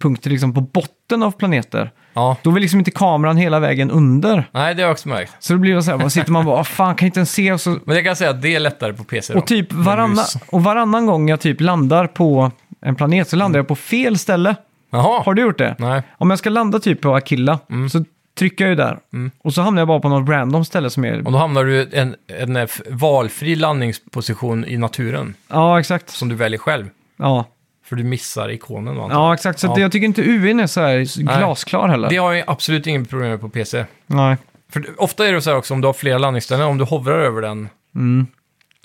[0.00, 1.90] landningspunkter liksom på botten av planeter.
[2.14, 2.36] Ja.
[2.42, 4.44] Då vill liksom inte kameran hela vägen under.
[4.52, 5.32] Nej, det har jag också märkt.
[5.38, 7.18] Så då blir det så här, vad sitter man bara, "Ah, fan kan jag inte
[7.20, 7.52] ens se?
[7.52, 10.36] Och, så, Men jag kan säga att det är lättare på PC och, typ mus.
[10.50, 12.50] och varannan gång jag typ landar på
[12.82, 14.56] en planet så landar jag på fel ställe.
[14.92, 15.22] Jaha.
[15.24, 15.74] Har du gjort det?
[15.78, 16.02] Nej.
[16.18, 17.58] Om jag ska landa typ på Akilla
[17.92, 18.04] så
[18.38, 18.98] trycker jag ju där.
[19.44, 21.26] Och så hamnar jag bara på något random ställe som är...
[21.26, 25.34] Och då hamnar du i en, en valfri landningsposition i naturen.
[25.48, 26.10] Ja, exakt.
[26.10, 26.88] Som du väljer själv.
[27.18, 27.44] Ja,
[27.90, 29.58] För du missar ikonen då, ja exakt.
[29.58, 29.74] Så Ja.
[29.74, 32.08] Det, jag tycker inte UIn är så här glasklar heller.
[32.10, 33.84] Det har jag absolut inget problem med på PC.
[34.06, 34.36] Nej.
[34.72, 37.18] För ofta är det så här också om du har flera landningsställen, om du hovrar
[37.18, 38.26] över den Mm.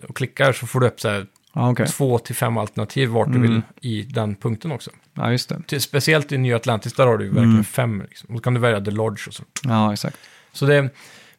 [0.07, 1.87] och klickar så får du upp så här Ja, okej.
[1.87, 4.91] två till fem alternativ vart du vill i den punkten också.
[5.13, 5.61] Ja, just det.
[5.67, 8.01] Till, speciellt i New Atlantis, där har du ju verkligen fem.
[8.09, 8.29] Liksom.
[8.29, 9.43] Och då kan du välja The Lodge och så.
[9.63, 10.17] Ja, exakt.
[10.51, 10.89] så det,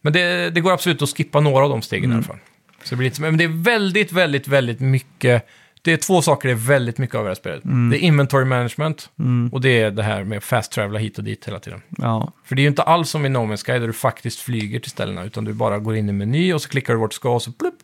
[0.00, 2.38] men det, det går absolut att skippa några av de stegen i alla fall.
[2.82, 5.46] Så det blir lite, men det är väldigt, väldigt, väldigt mycket.
[5.86, 7.60] Det är två saker det är väldigt mycket av det här spelet.
[7.62, 9.10] Det är inventory management
[9.52, 11.80] och det är det här med fast travela hit och dit hela tiden.
[11.98, 12.32] Ja.
[12.44, 14.80] För det är ju inte alls som i No Man's Sky där du faktiskt flyger
[14.80, 17.14] till ställena, utan du bara går in i meny och så klickar du vart du
[17.14, 17.74] ska och så plupp,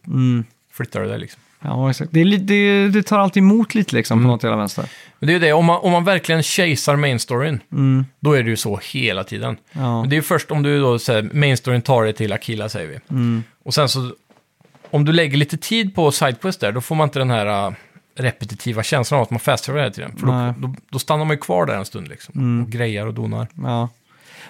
[0.73, 1.41] flyttar du dig liksom.
[1.65, 2.13] Ja, exakt.
[2.13, 4.29] Det, det, det tar alltid emot lite liksom Mm.
[4.29, 4.85] på något jävla vänster.
[5.19, 7.61] Men det är ju det, om man, om man verkligen chasear main storyn,
[8.21, 9.57] då är det ju så hela tiden.
[9.73, 10.01] Ja.
[10.01, 12.69] Men det är ju först om du då säger main storyn tar dig till Akila
[12.69, 12.99] säger vi.
[13.65, 14.13] Och sen så,
[14.91, 17.73] om du lägger lite tid på sidequest där, då får man inte den här äh,
[18.17, 20.17] repetitiva känslan av att man fasttravelar hela tiden.
[20.17, 22.63] För då, då, då stannar man ju kvar där en stund liksom.
[22.63, 23.47] Och grejar och donar.
[23.63, 23.89] Ja.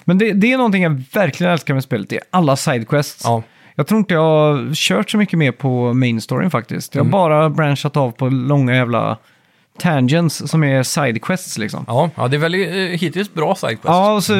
[0.04, 2.08] Men det, det är någonting jag verkligen älskar med spelet.
[2.08, 3.20] Det är alla sidequests.
[3.24, 3.42] Ja,
[3.74, 6.94] Jag tror inte jag har kört så mycket mer på main storyn faktiskt.
[6.94, 7.10] Jag har Mm.
[7.12, 9.18] bara branchat av på långa jävla
[9.78, 11.84] tangents som är sidequests liksom.
[11.88, 13.84] ja, ja det är väldigt eh, hittills bra sidequest.
[13.84, 14.34] Ja, och så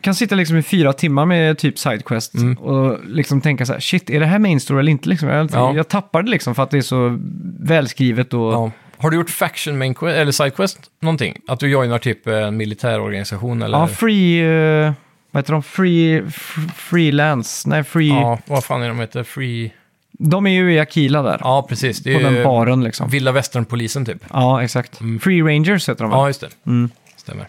[0.00, 2.54] kan sitta liksom i fyra timmar med typ sidequest Mm.
[2.58, 5.08] och liksom tänka så här, shit, är det här main story eller inte?
[5.08, 5.28] Liksom?
[5.28, 5.74] Jag, Ja.
[5.74, 7.18] jag tappar det liksom för att det är så
[7.60, 8.52] välskrivet och...
[8.52, 8.70] Ja.
[8.98, 11.36] Har du gjort faction main quest, eller sidequest någonting?
[11.48, 13.78] Att du joinar typ en militärorganisation eller?
[13.78, 14.40] Ja, free...
[14.86, 14.92] eh,
[15.30, 15.62] vad heter de?
[15.62, 16.22] Free...
[16.28, 17.68] f- Freelance?
[17.68, 18.08] Nej, free...
[18.08, 19.22] Ja, vad fan är de heter?
[19.22, 19.72] Free...
[20.12, 21.38] De är ju i Akila där.
[21.40, 21.98] Ja, precis.
[22.00, 23.08] Det på är den ju baren liksom.
[23.08, 24.24] vilda västernpolisen typ.
[24.32, 25.00] Ja, exakt.
[25.20, 26.18] Free Rangers heter de väl?
[26.18, 26.48] Ja, just det.
[26.66, 26.90] Mm.
[27.16, 27.46] Stämmer.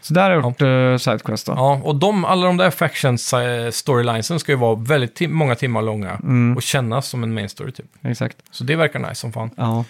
[0.00, 1.52] Så där har jag gjort uh, sidequest då.
[1.52, 5.54] Ja, och de, alla de där factions eh, storylinesen ska ju vara väldigt tim- många
[5.54, 6.56] timmar långa Mm.
[6.56, 7.86] och kännas som en main story typ.
[8.02, 8.36] Exakt.
[8.50, 9.50] Så det verkar nice som fan.
[9.56, 9.84] Ja.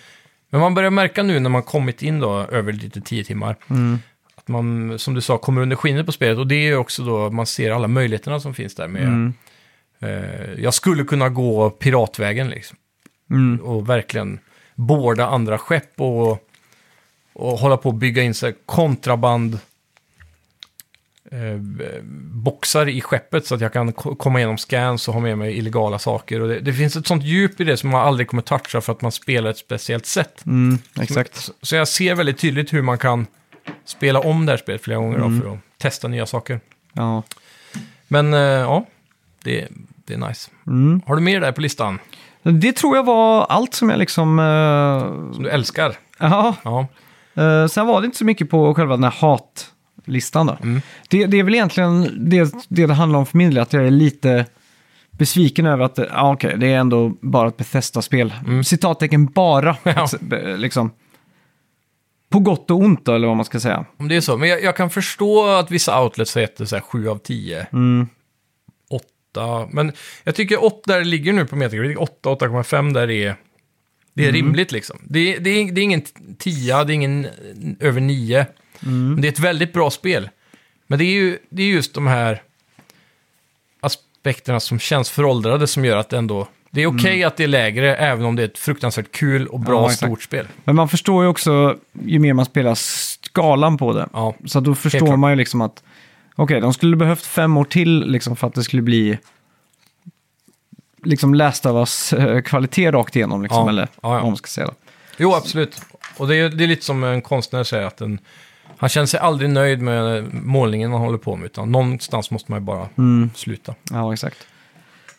[0.50, 3.98] Men man börjar märka nu när man kommit in då över lite tio timmar Mm.
[4.34, 6.38] att man, som du sa, kommer under skinnet på spelet.
[6.38, 9.02] Och det är ju också då man ser alla möjligheterna som finns där med...
[9.02, 9.34] Mm.
[10.04, 12.76] Eh, jag skulle kunna gå piratvägen liksom.
[13.30, 13.60] Mm.
[13.64, 14.38] Och verkligen
[14.74, 16.48] båda andra skepp och,
[17.32, 19.58] och hålla på att bygga in sig kontraband
[21.30, 21.58] eh,
[22.32, 25.58] boxar i skeppet så att jag kan ko- komma igenom scans och ha med mig
[25.58, 26.40] illegala saker.
[26.40, 28.92] Och det, det finns ett sånt djup i det som man aldrig kommer toucha för
[28.92, 30.46] att man spelar ett speciellt sätt.
[30.46, 30.78] Mm.
[31.00, 31.34] Exakt.
[31.36, 33.26] Så, så jag ser väldigt tydligt hur man kan
[33.84, 35.40] spela om det här spelet flera gånger Mm.
[35.40, 36.60] då, för att testa nya saker.
[36.92, 37.22] Ja.
[38.08, 38.86] Men eh, ja,
[39.42, 39.68] det,
[40.06, 40.50] det är nice.
[40.66, 41.00] Mm.
[41.06, 41.98] Har du mer där på listan
[42.42, 44.38] Det tror jag var allt som jag liksom...
[44.38, 45.94] eh, som du älskar?
[46.18, 46.54] Ja.
[46.64, 46.86] Ja,
[47.38, 50.56] Uh, sen var det inte så mycket på själva den här hatlistan då.
[50.62, 50.80] Mm.
[51.08, 53.86] Det, det är väl egentligen det, det det handlar om för min del, att jag
[53.86, 54.46] är lite
[55.10, 58.32] besviken över att, ja okej, det är ändå bara ett Bethesda-spel.
[58.64, 59.96] Citattecken bara, Mm.
[59.96, 60.04] Ja.
[60.04, 60.90] ett- liksom.
[62.30, 63.84] På gott och ont då, eller vad man ska säga.
[63.96, 64.36] om det är så.
[64.36, 67.66] Men jag, jag kan förstå att vissa outlets heter så här 7 av 10.
[67.72, 68.08] Mm.
[69.36, 69.68] 8.
[69.72, 69.92] Men
[70.24, 73.36] jag tycker 8 där det ligger nu på Metacritic, 8, 8,5 där är,
[74.14, 74.98] det är rimligt liksom.
[75.04, 76.02] Det, är- det, är, det är ingen
[76.38, 77.26] 10, det är ingen
[77.80, 78.46] över 9.
[78.80, 80.28] Men det är ett väldigt bra spel.
[80.86, 82.42] Men det är ju det är just de här
[83.80, 86.48] aspekterna som känns föråldrade som gör att det ändå...
[86.70, 89.60] Det är okej att det är lägre, även om det är ett fruktansvärt kul och
[89.60, 90.46] bra Ja, stort spel.
[90.64, 94.08] Men man förstår ju också, ju mer man spelar skalan på det.
[94.12, 95.82] Ja, Så då förstår man ju liksom att,
[96.36, 99.18] okej, de skulle behövt fem år till liksom för att det skulle bli
[101.04, 103.68] liksom Last of Us eh, kvalitet rakt igenom, liksom, Ja.
[103.68, 104.08] eller Ja, ja.
[104.14, 104.66] vad man ska säga.
[104.66, 104.72] Då.
[105.18, 105.82] Jo, absolut.
[106.16, 108.18] Och det är, det är lite som en konstnär säger att en,
[108.76, 112.60] han känner sig aldrig nöjd med målningen han håller på med, utan någonstans måste man
[112.60, 113.30] ju bara Mm.
[113.34, 113.74] sluta.
[113.90, 114.46] Ja, exakt.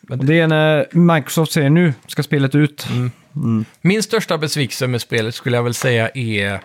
[0.00, 2.86] Men Och det är när Microsoft säger nu ska spelet ut.
[3.34, 3.64] Mm.
[3.80, 6.60] Min största besvikelse med spelet skulle jag väl säga är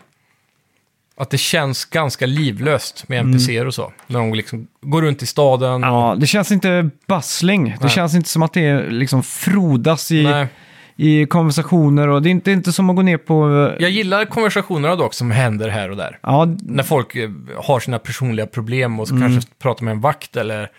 [1.16, 3.94] att det känns ganska livlöst med NPCer och så.
[4.08, 5.74] När de liksom går runt i staden.
[5.74, 5.90] Mm.
[5.90, 7.64] Ja, det känns inte bustling.
[7.70, 7.90] Det Nej.
[7.90, 10.48] känns inte som att det är liksom frodas i, Nej.
[10.96, 12.08] i konversationer.
[12.08, 13.50] Och det är inte, inte som att gå ner på...
[13.80, 16.20] Jag gillar konversationerna dock som händer här och där.
[16.24, 20.36] Ja, När folk eh, har sina personliga problem och så kanske pratar med en vakt
[20.36, 20.70] eller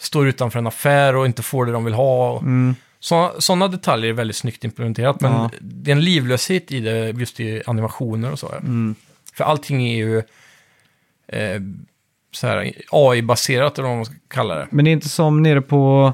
[0.00, 2.42] står utanför en affär och inte får det de vill ha.
[3.38, 5.50] Sådana detaljer är väldigt snyggt implementerat, men Ja.
[5.60, 8.50] det är en livlöshet i det just i animationer och så.
[8.52, 8.58] Ja.
[9.32, 10.18] För allting är ju
[11.28, 11.60] eh,
[12.32, 14.66] så här AI-baserat, eller vad man ska kalla det.
[14.70, 16.12] men det är inte som nere på,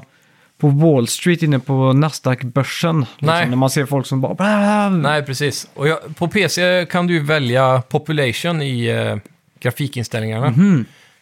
[0.57, 2.99] på Wall Street inne på Nasdaq-börsen.
[2.99, 3.49] Liksom, Nej.
[3.49, 4.89] när man ser folk som bara...
[4.89, 5.69] Nej, precis.
[5.73, 9.17] Och jag, på PC kan du ju välja population i eh,
[9.59, 10.53] grafikinställningarna.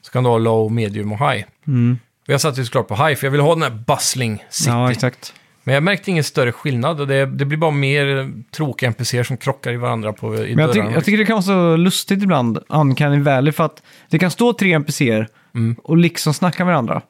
[0.02, 1.45] Så kan du ha low, medium och high.
[1.68, 2.00] Mm.
[2.28, 4.70] Och jag satte ju såklart på high, för jag vill ha den här bustling city.
[4.70, 5.34] Ja, exakt.
[5.68, 9.74] Men jag märkte ingen större skillnad det, det blir bara mer tråkiga NPCer som krockar
[9.74, 10.95] i varandra på, i Men jag, ty dörrarna.
[10.95, 14.53] jag tycker det kan vara så lustigt ibland, Uncanny Valley, för att det kan stå
[14.53, 15.76] tre NPCer Mm.
[15.84, 17.01] och liksom snacka med varandra.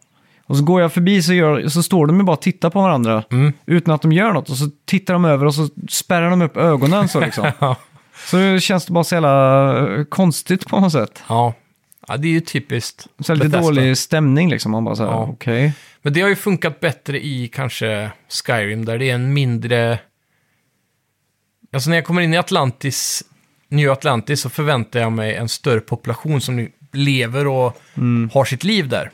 [0.46, 2.82] Och så går jag förbi så, gör, så står de ju bara och tittar på
[2.82, 3.54] varandra Mm.
[3.66, 4.50] utan att de gör något.
[4.50, 7.52] Och så tittar de över och så spärrar de upp ögonen så liksom.
[7.60, 7.76] Ja.
[8.28, 11.24] så känns det bara så jävla eh, konstigt på något sätt.
[11.30, 11.54] ja.
[12.08, 13.08] ja, det är ju typiskt.
[13.20, 13.68] Så här lite Bethesda.
[13.74, 14.72] dålig stämning liksom.
[14.72, 15.28] Man bara så här, Ja.
[15.32, 15.74] okej.
[16.08, 20.00] Men det har ju funkat bättre i kanske Skyrim, där det är en mindre...
[21.74, 23.24] Alltså när jag kommer in i Atlantis,
[23.70, 27.78] New Atlantis, så förväntar jag mig en större population som lever och
[28.34, 29.12] har sitt liv där.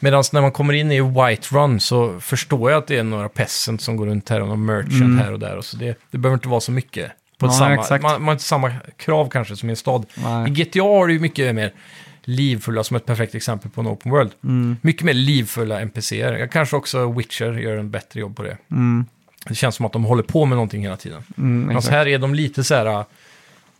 [0.00, 3.28] Medan när man kommer in i White Run så förstår jag att det är några
[3.28, 5.56] peasants som går runt här och någon merchant här och där.
[5.56, 7.12] Och så det, det behöver inte vara så mycket.
[7.38, 10.06] På Nej, samma, man, man har inte samma krav kanske som i en stad.
[10.14, 10.48] Nej.
[10.48, 11.72] I GTA har du ju mycket mer
[12.24, 14.30] livfulla, som ett perfekt exempel på en open world.
[14.80, 16.48] Mycket mer livfulla NPCer.
[16.52, 18.56] Kanske också Witcher gör en bättre jobb på det.
[19.48, 21.22] Det känns som att de håller på med någonting hela tiden.
[21.38, 21.92] Mm, exakt.
[21.94, 23.04] här är de lite så här, uh,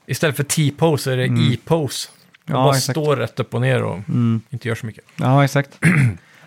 [0.07, 2.09] istället för T-pose så är det E-pose.
[2.47, 2.99] De Ja, bara exakt.
[2.99, 3.99] står rätt upp och ner och
[4.51, 5.05] inte gör så mycket.
[5.17, 5.71] Ja, exakt.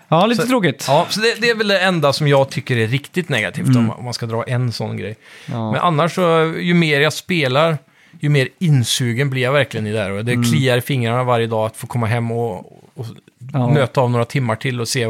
[0.08, 0.86] Ja, lite Så- tråkigt.
[0.88, 3.92] Ja, så det, det är väl det enda som jag tycker är riktigt negativt om,
[3.92, 5.16] om man ska dra en sån grej.
[5.46, 5.72] Ja.
[5.72, 7.78] Men annars så, ju mer jag spelar,
[8.20, 10.12] ju mer insugen blir jag verkligen i det här.
[10.12, 12.58] Och det kliar i fingrarna varje dag att få komma hem och,
[12.94, 13.06] och
[13.54, 13.68] Ja.
[13.70, 15.06] nöta av några timmar till och se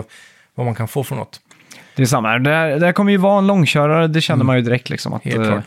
[0.56, 1.40] vad man kan få för något.
[1.96, 2.40] Det är samma.
[2.40, 5.14] Det, här, det här kommer ju vara en långkörare, det känner man ju direkt liksom.
[5.14, 5.64] Att, Helt eh, klart.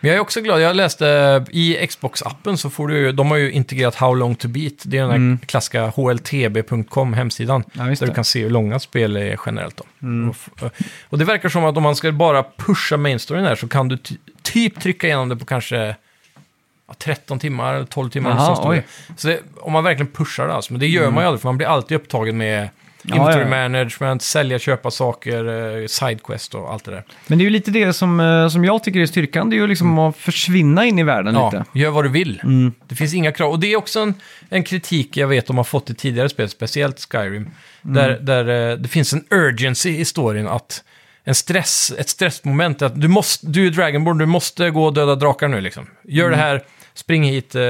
[0.00, 3.36] Men jag är också glad, jag läste eh, i Xbox-appen så får du, de har
[3.36, 7.64] ju integrerat How long to beat, det är den här klassiska hltb.com hemsidan.
[7.72, 8.06] Ja, där det.
[8.06, 9.76] du kan se hur långa spel är generellt.
[9.76, 9.84] Då.
[10.28, 10.72] Och, f-
[11.08, 13.88] och det verkar som att om man ska bara pusha main storyn här så kan
[13.88, 15.96] du ty- typ trycka igenom det på kanske
[16.88, 18.30] ja, 13 timmar eller 12 timmar.
[18.30, 18.82] Jaha, så det.
[19.16, 21.48] Så det, om man verkligen pushar det alltså, men det gör man ju aldrig för
[21.48, 22.68] man blir alltid upptagen med
[23.04, 23.48] inventory ja.
[23.48, 25.44] management, sälja, köpa saker,
[25.80, 27.04] eh, sidequest och allt det där.
[27.26, 29.50] Men det är ju lite det som, eh, som jag tycker är styrkan.
[29.50, 31.64] Det är ju liksom att försvinna in i världen Ja, lite.
[31.72, 32.40] gör vad du vill.
[32.44, 32.72] Mm.
[32.88, 33.50] Det finns inga krav.
[33.50, 34.14] Och det är också en,
[34.48, 37.50] en kritik jag vet de har fått i tidigare spel, speciellt Skyrim.
[37.82, 38.24] Där, Mm.
[38.24, 40.84] där eh, det finns en urgency i storyn att
[41.24, 45.14] en stress, ett stressmoment att du, måste, du är Dragonborn, du måste gå och döda
[45.14, 45.86] drakar nu liksom.
[46.04, 46.62] Gör det här,
[46.98, 47.62] spring hit, eh,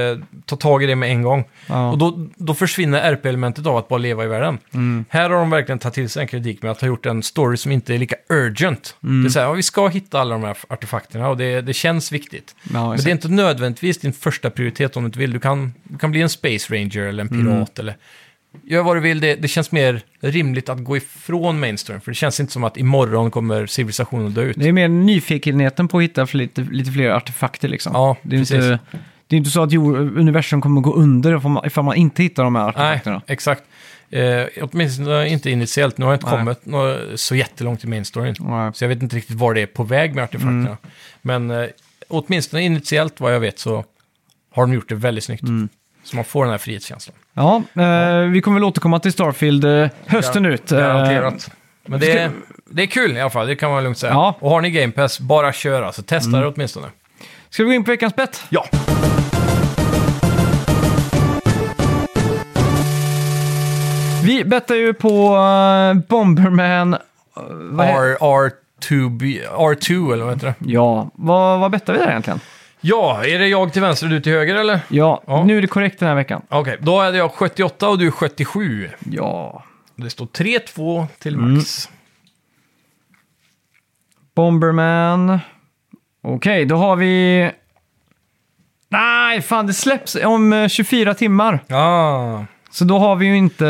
[0.45, 1.39] ta tag i det med en gång.
[1.39, 1.49] Mm.
[1.67, 1.91] Ja.
[1.91, 4.57] Och då, då försvinner RP-elementet av att bara leva i världen.
[4.73, 5.05] Mm.
[5.09, 7.57] Här har de verkligen tagit till sig en kritik med att ha gjort en story
[7.57, 8.95] som inte är lika urgent.
[9.03, 9.23] Mm.
[9.23, 11.73] Det är så här, ja, vi ska hitta alla de här artefakterna och det, det
[11.73, 12.55] känns viktigt.
[12.73, 15.31] Ja, Men det är inte nödvändigtvis din första prioritet om du inte vill.
[15.31, 17.45] Du kan, du kan bli en Space Ranger eller en Mm.
[17.45, 17.95] pirat eller...
[18.63, 22.01] Gör vad du vill, det, det känns mer rimligt att gå ifrån mainstream.
[22.01, 24.55] För det känns inte som att imorgon kommer civilisationen dö ut.
[24.59, 27.91] Det är mer nyfikenheten på att hitta lite, lite fler artefakter liksom.
[27.95, 28.55] Ja, det är precis.
[28.55, 28.79] inte,
[29.27, 32.43] det är inte så att universum kommer gå under ifall man, ifall man inte hittar
[32.43, 33.21] de här Nej, artefakterna.
[33.27, 33.63] exakt.
[34.09, 35.97] Eh, åtminstone inte initiellt.
[35.97, 36.55] Nu har jag inte Nej.
[36.65, 38.35] kommit så jättelångt i mainstoryn.
[38.39, 38.71] Nej.
[38.73, 40.53] Så jag vet inte riktigt var det är på väg med artefakterna.
[40.57, 40.77] Mm.
[41.21, 41.67] Men eh,
[42.07, 43.85] åtminstone initiellt vad jag vet så
[44.53, 45.43] har de gjort det väldigt snyggt.
[45.43, 45.69] Mm.
[46.03, 47.15] Så man får den här frihetskänslan.
[47.33, 50.71] Ja, eh, vi kommer väl återkomma till Starfield eh, hösten ut.
[50.71, 51.51] Eh, Garanterat.
[51.85, 52.31] Men det är,
[52.69, 54.13] det är kul i alla fall, det kan man lugnt säga.
[54.13, 54.35] Ja.
[54.39, 56.01] Och har ni Game Pass, bara kör alltså.
[56.01, 56.87] Testa det åtminstone.
[57.49, 58.43] Ska vi gå in på veckans bett?
[58.49, 58.65] Ja.
[64.23, 65.37] Vi bettar ju på
[66.07, 66.93] Bomberman...
[66.93, 66.99] eh,
[67.49, 70.71] vad he- R, R2B, R2 eller vad heter det?
[70.71, 72.39] Ja, vad, vad bettar vi där egentligen?
[72.81, 74.79] Ja, är det jag till vänster och du till höger eller?
[74.87, 75.43] Ja, Ja.
[75.43, 76.41] nu är det korrekt den här veckan.
[76.49, 78.89] Okej, då hade jag 78 och du 77.
[79.11, 79.63] Ja.
[79.95, 81.89] Det står 3-2 till Max.
[84.35, 85.39] Bomberman.
[86.21, 87.51] Okej, då har vi...
[88.89, 91.59] Nej, fan det släpps om eh, 24 timmar.
[91.69, 93.65] Ah, Så då har vi ju inte...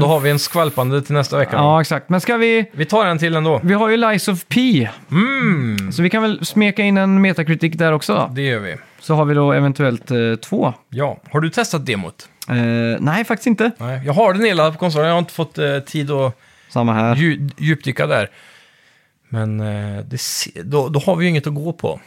[0.00, 1.56] då har vi en skvalpande till nästa vecka.
[1.56, 2.08] Ja, exakt.
[2.08, 2.70] Men ska vi...
[2.72, 3.60] Vi tar en till ändå.
[3.62, 4.88] Vi har ju Lies of P.
[5.10, 8.14] Mm, Så vi kan väl smeka in en Metacritic där också.
[8.14, 8.30] då.
[8.34, 8.76] det gör vi.
[9.00, 10.74] Så har vi då eventuellt eh, två.
[10.88, 12.28] Ja, har du testat demot?
[12.48, 12.54] Eh,
[13.00, 13.70] nej, faktiskt inte.
[13.78, 15.06] Nej, jag har den nedladdad på konsolen.
[15.08, 17.14] Jag har inte fått eh, tid att Samma här.
[17.14, 18.30] dju- djupdyka där.
[19.32, 20.20] Men eh, det,
[20.62, 22.00] då, då har vi ju inget att gå på.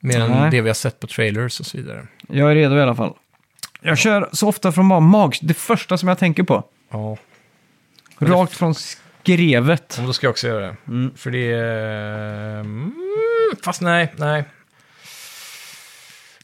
[0.00, 0.50] Mer än Nej.
[0.50, 2.06] det vi har sett på trailers och så vidare.
[2.28, 3.14] Jag är redo i alla fall.
[3.80, 5.36] Jag kör så ofta från bara mag...
[5.42, 6.64] Det första som jag tänker på.
[6.90, 7.16] Ja,
[8.18, 10.00] Rakt från skrevet.
[10.06, 11.10] då ska jag också göra det.
[11.16, 12.60] För det är...
[12.60, 12.92] Mm,
[13.62, 14.44] fast nej, nej.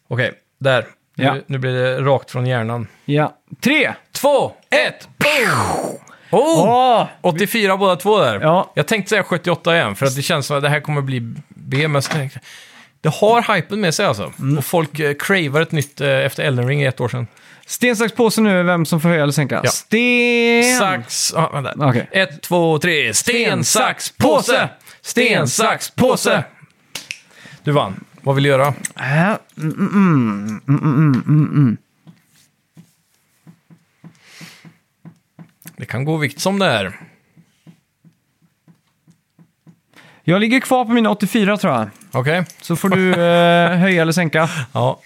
[0.08, 0.86] Okej, där.
[1.14, 1.34] Ja.
[1.34, 2.86] Nu, nu blir det rakt från hjärnan.
[3.04, 3.36] Ja.
[3.60, 3.94] Tre!
[4.12, 6.09] Två, ett, boom!
[6.30, 6.68] Oh!
[6.68, 7.06] Åh!
[7.20, 8.40] 84 båda två där.
[8.40, 8.72] Ja.
[8.74, 11.20] Jag tänkte säga 78 igen, för att det känns som att det här kommer bli
[11.48, 12.48] B, men så tänkte jag-
[13.02, 14.32] det har hypen med sig alltså.
[14.38, 14.58] Mm.
[14.58, 17.26] Och folk eh, cravar ett nytt eh, efter Elden Ring i ett år sedan.
[17.66, 19.60] Sten, sax, påse nu, vem som får höja eller sänka.
[19.64, 19.70] Ja.
[19.70, 20.78] Sten!
[20.78, 21.34] Sax...
[21.34, 21.74] Ah, vänta.
[21.88, 22.08] Okej.
[22.12, 23.14] Ett, två, tre.
[23.14, 24.68] Sten, sax, påse!
[25.02, 26.44] Sten, sax, påse!
[27.64, 28.04] Du vann.
[28.22, 28.66] Vad vill du göra?
[28.96, 31.76] Äh, mm, mm, mm, mm, mm, mm, mm.
[35.80, 36.92] Det kan gå vikt som det är.
[40.22, 41.88] Jag ligger kvar på mina 84 tror jag.
[42.12, 42.44] Okej?
[42.60, 44.48] Så får du eh, höja eller sänka.
[44.72, 45.00] Ja.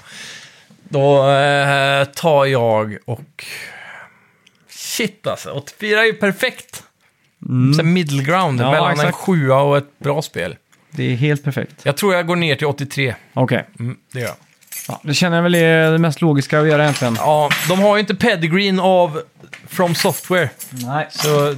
[0.89, 3.45] Då eh, tar jag och...
[4.69, 6.83] Shit alltså, 84 är ju perfekt.
[7.77, 9.17] Så här middle ground Ja, mellan en exakt.
[9.17, 10.57] sjua och ett bra spel.
[10.91, 11.81] Det är helt perfekt.
[11.83, 13.15] Jag tror jag går ner till 83.
[13.35, 13.67] Okej.
[13.79, 14.37] Mm, det gör jag.
[14.89, 17.17] Ja, det känner jag väl är det mest logiska att göra egentligen.
[17.21, 19.21] Ja, de har ju inte pedigreen av
[19.69, 20.49] From Software.
[20.71, 21.07] Nej.
[21.11, 21.55] Så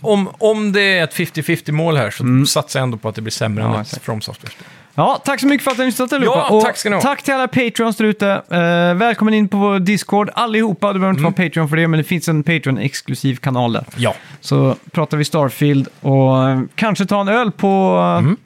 [0.00, 3.22] om, om det är ett 50-50 mål här så satsar jag ändå på att det
[3.22, 3.98] blir sämre Ja, än ett.
[4.02, 4.52] From Software.
[4.94, 6.46] Ja, tack så mycket för att ni har lyssnat allihopa.
[6.50, 7.02] Ja, tack ska ni ha.
[7.02, 8.28] Tack till alla Patreons där ute.
[8.50, 10.92] Eh, välkommen in på Discord allihopa.
[10.92, 11.32] Du behöver inte Mm.
[11.38, 13.84] vara Patreon för det, men det finns en Patreon-exklusiv kanal där.
[13.96, 14.14] Ja.
[14.40, 17.96] Så pratar vi Starfield och eh, kanske ta en öl på...
[18.18, 18.36] Mm.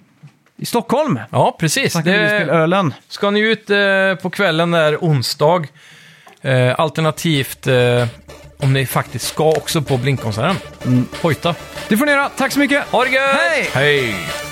[0.63, 1.21] I Stockholm.
[1.31, 1.93] Ja, precis.
[1.93, 5.67] Det, ska ni ut eh, på kvällen där onsdag,
[6.43, 8.07] eh, alternativt eh,
[8.59, 10.57] om ni faktiskt ska också på Blinkkonserten.
[11.23, 11.55] Hojta.
[11.89, 12.29] Det får ni göra.
[12.29, 12.85] Tack så mycket.
[12.89, 13.37] Ha det gött!
[13.37, 13.71] Hej!
[13.73, 14.52] Hej!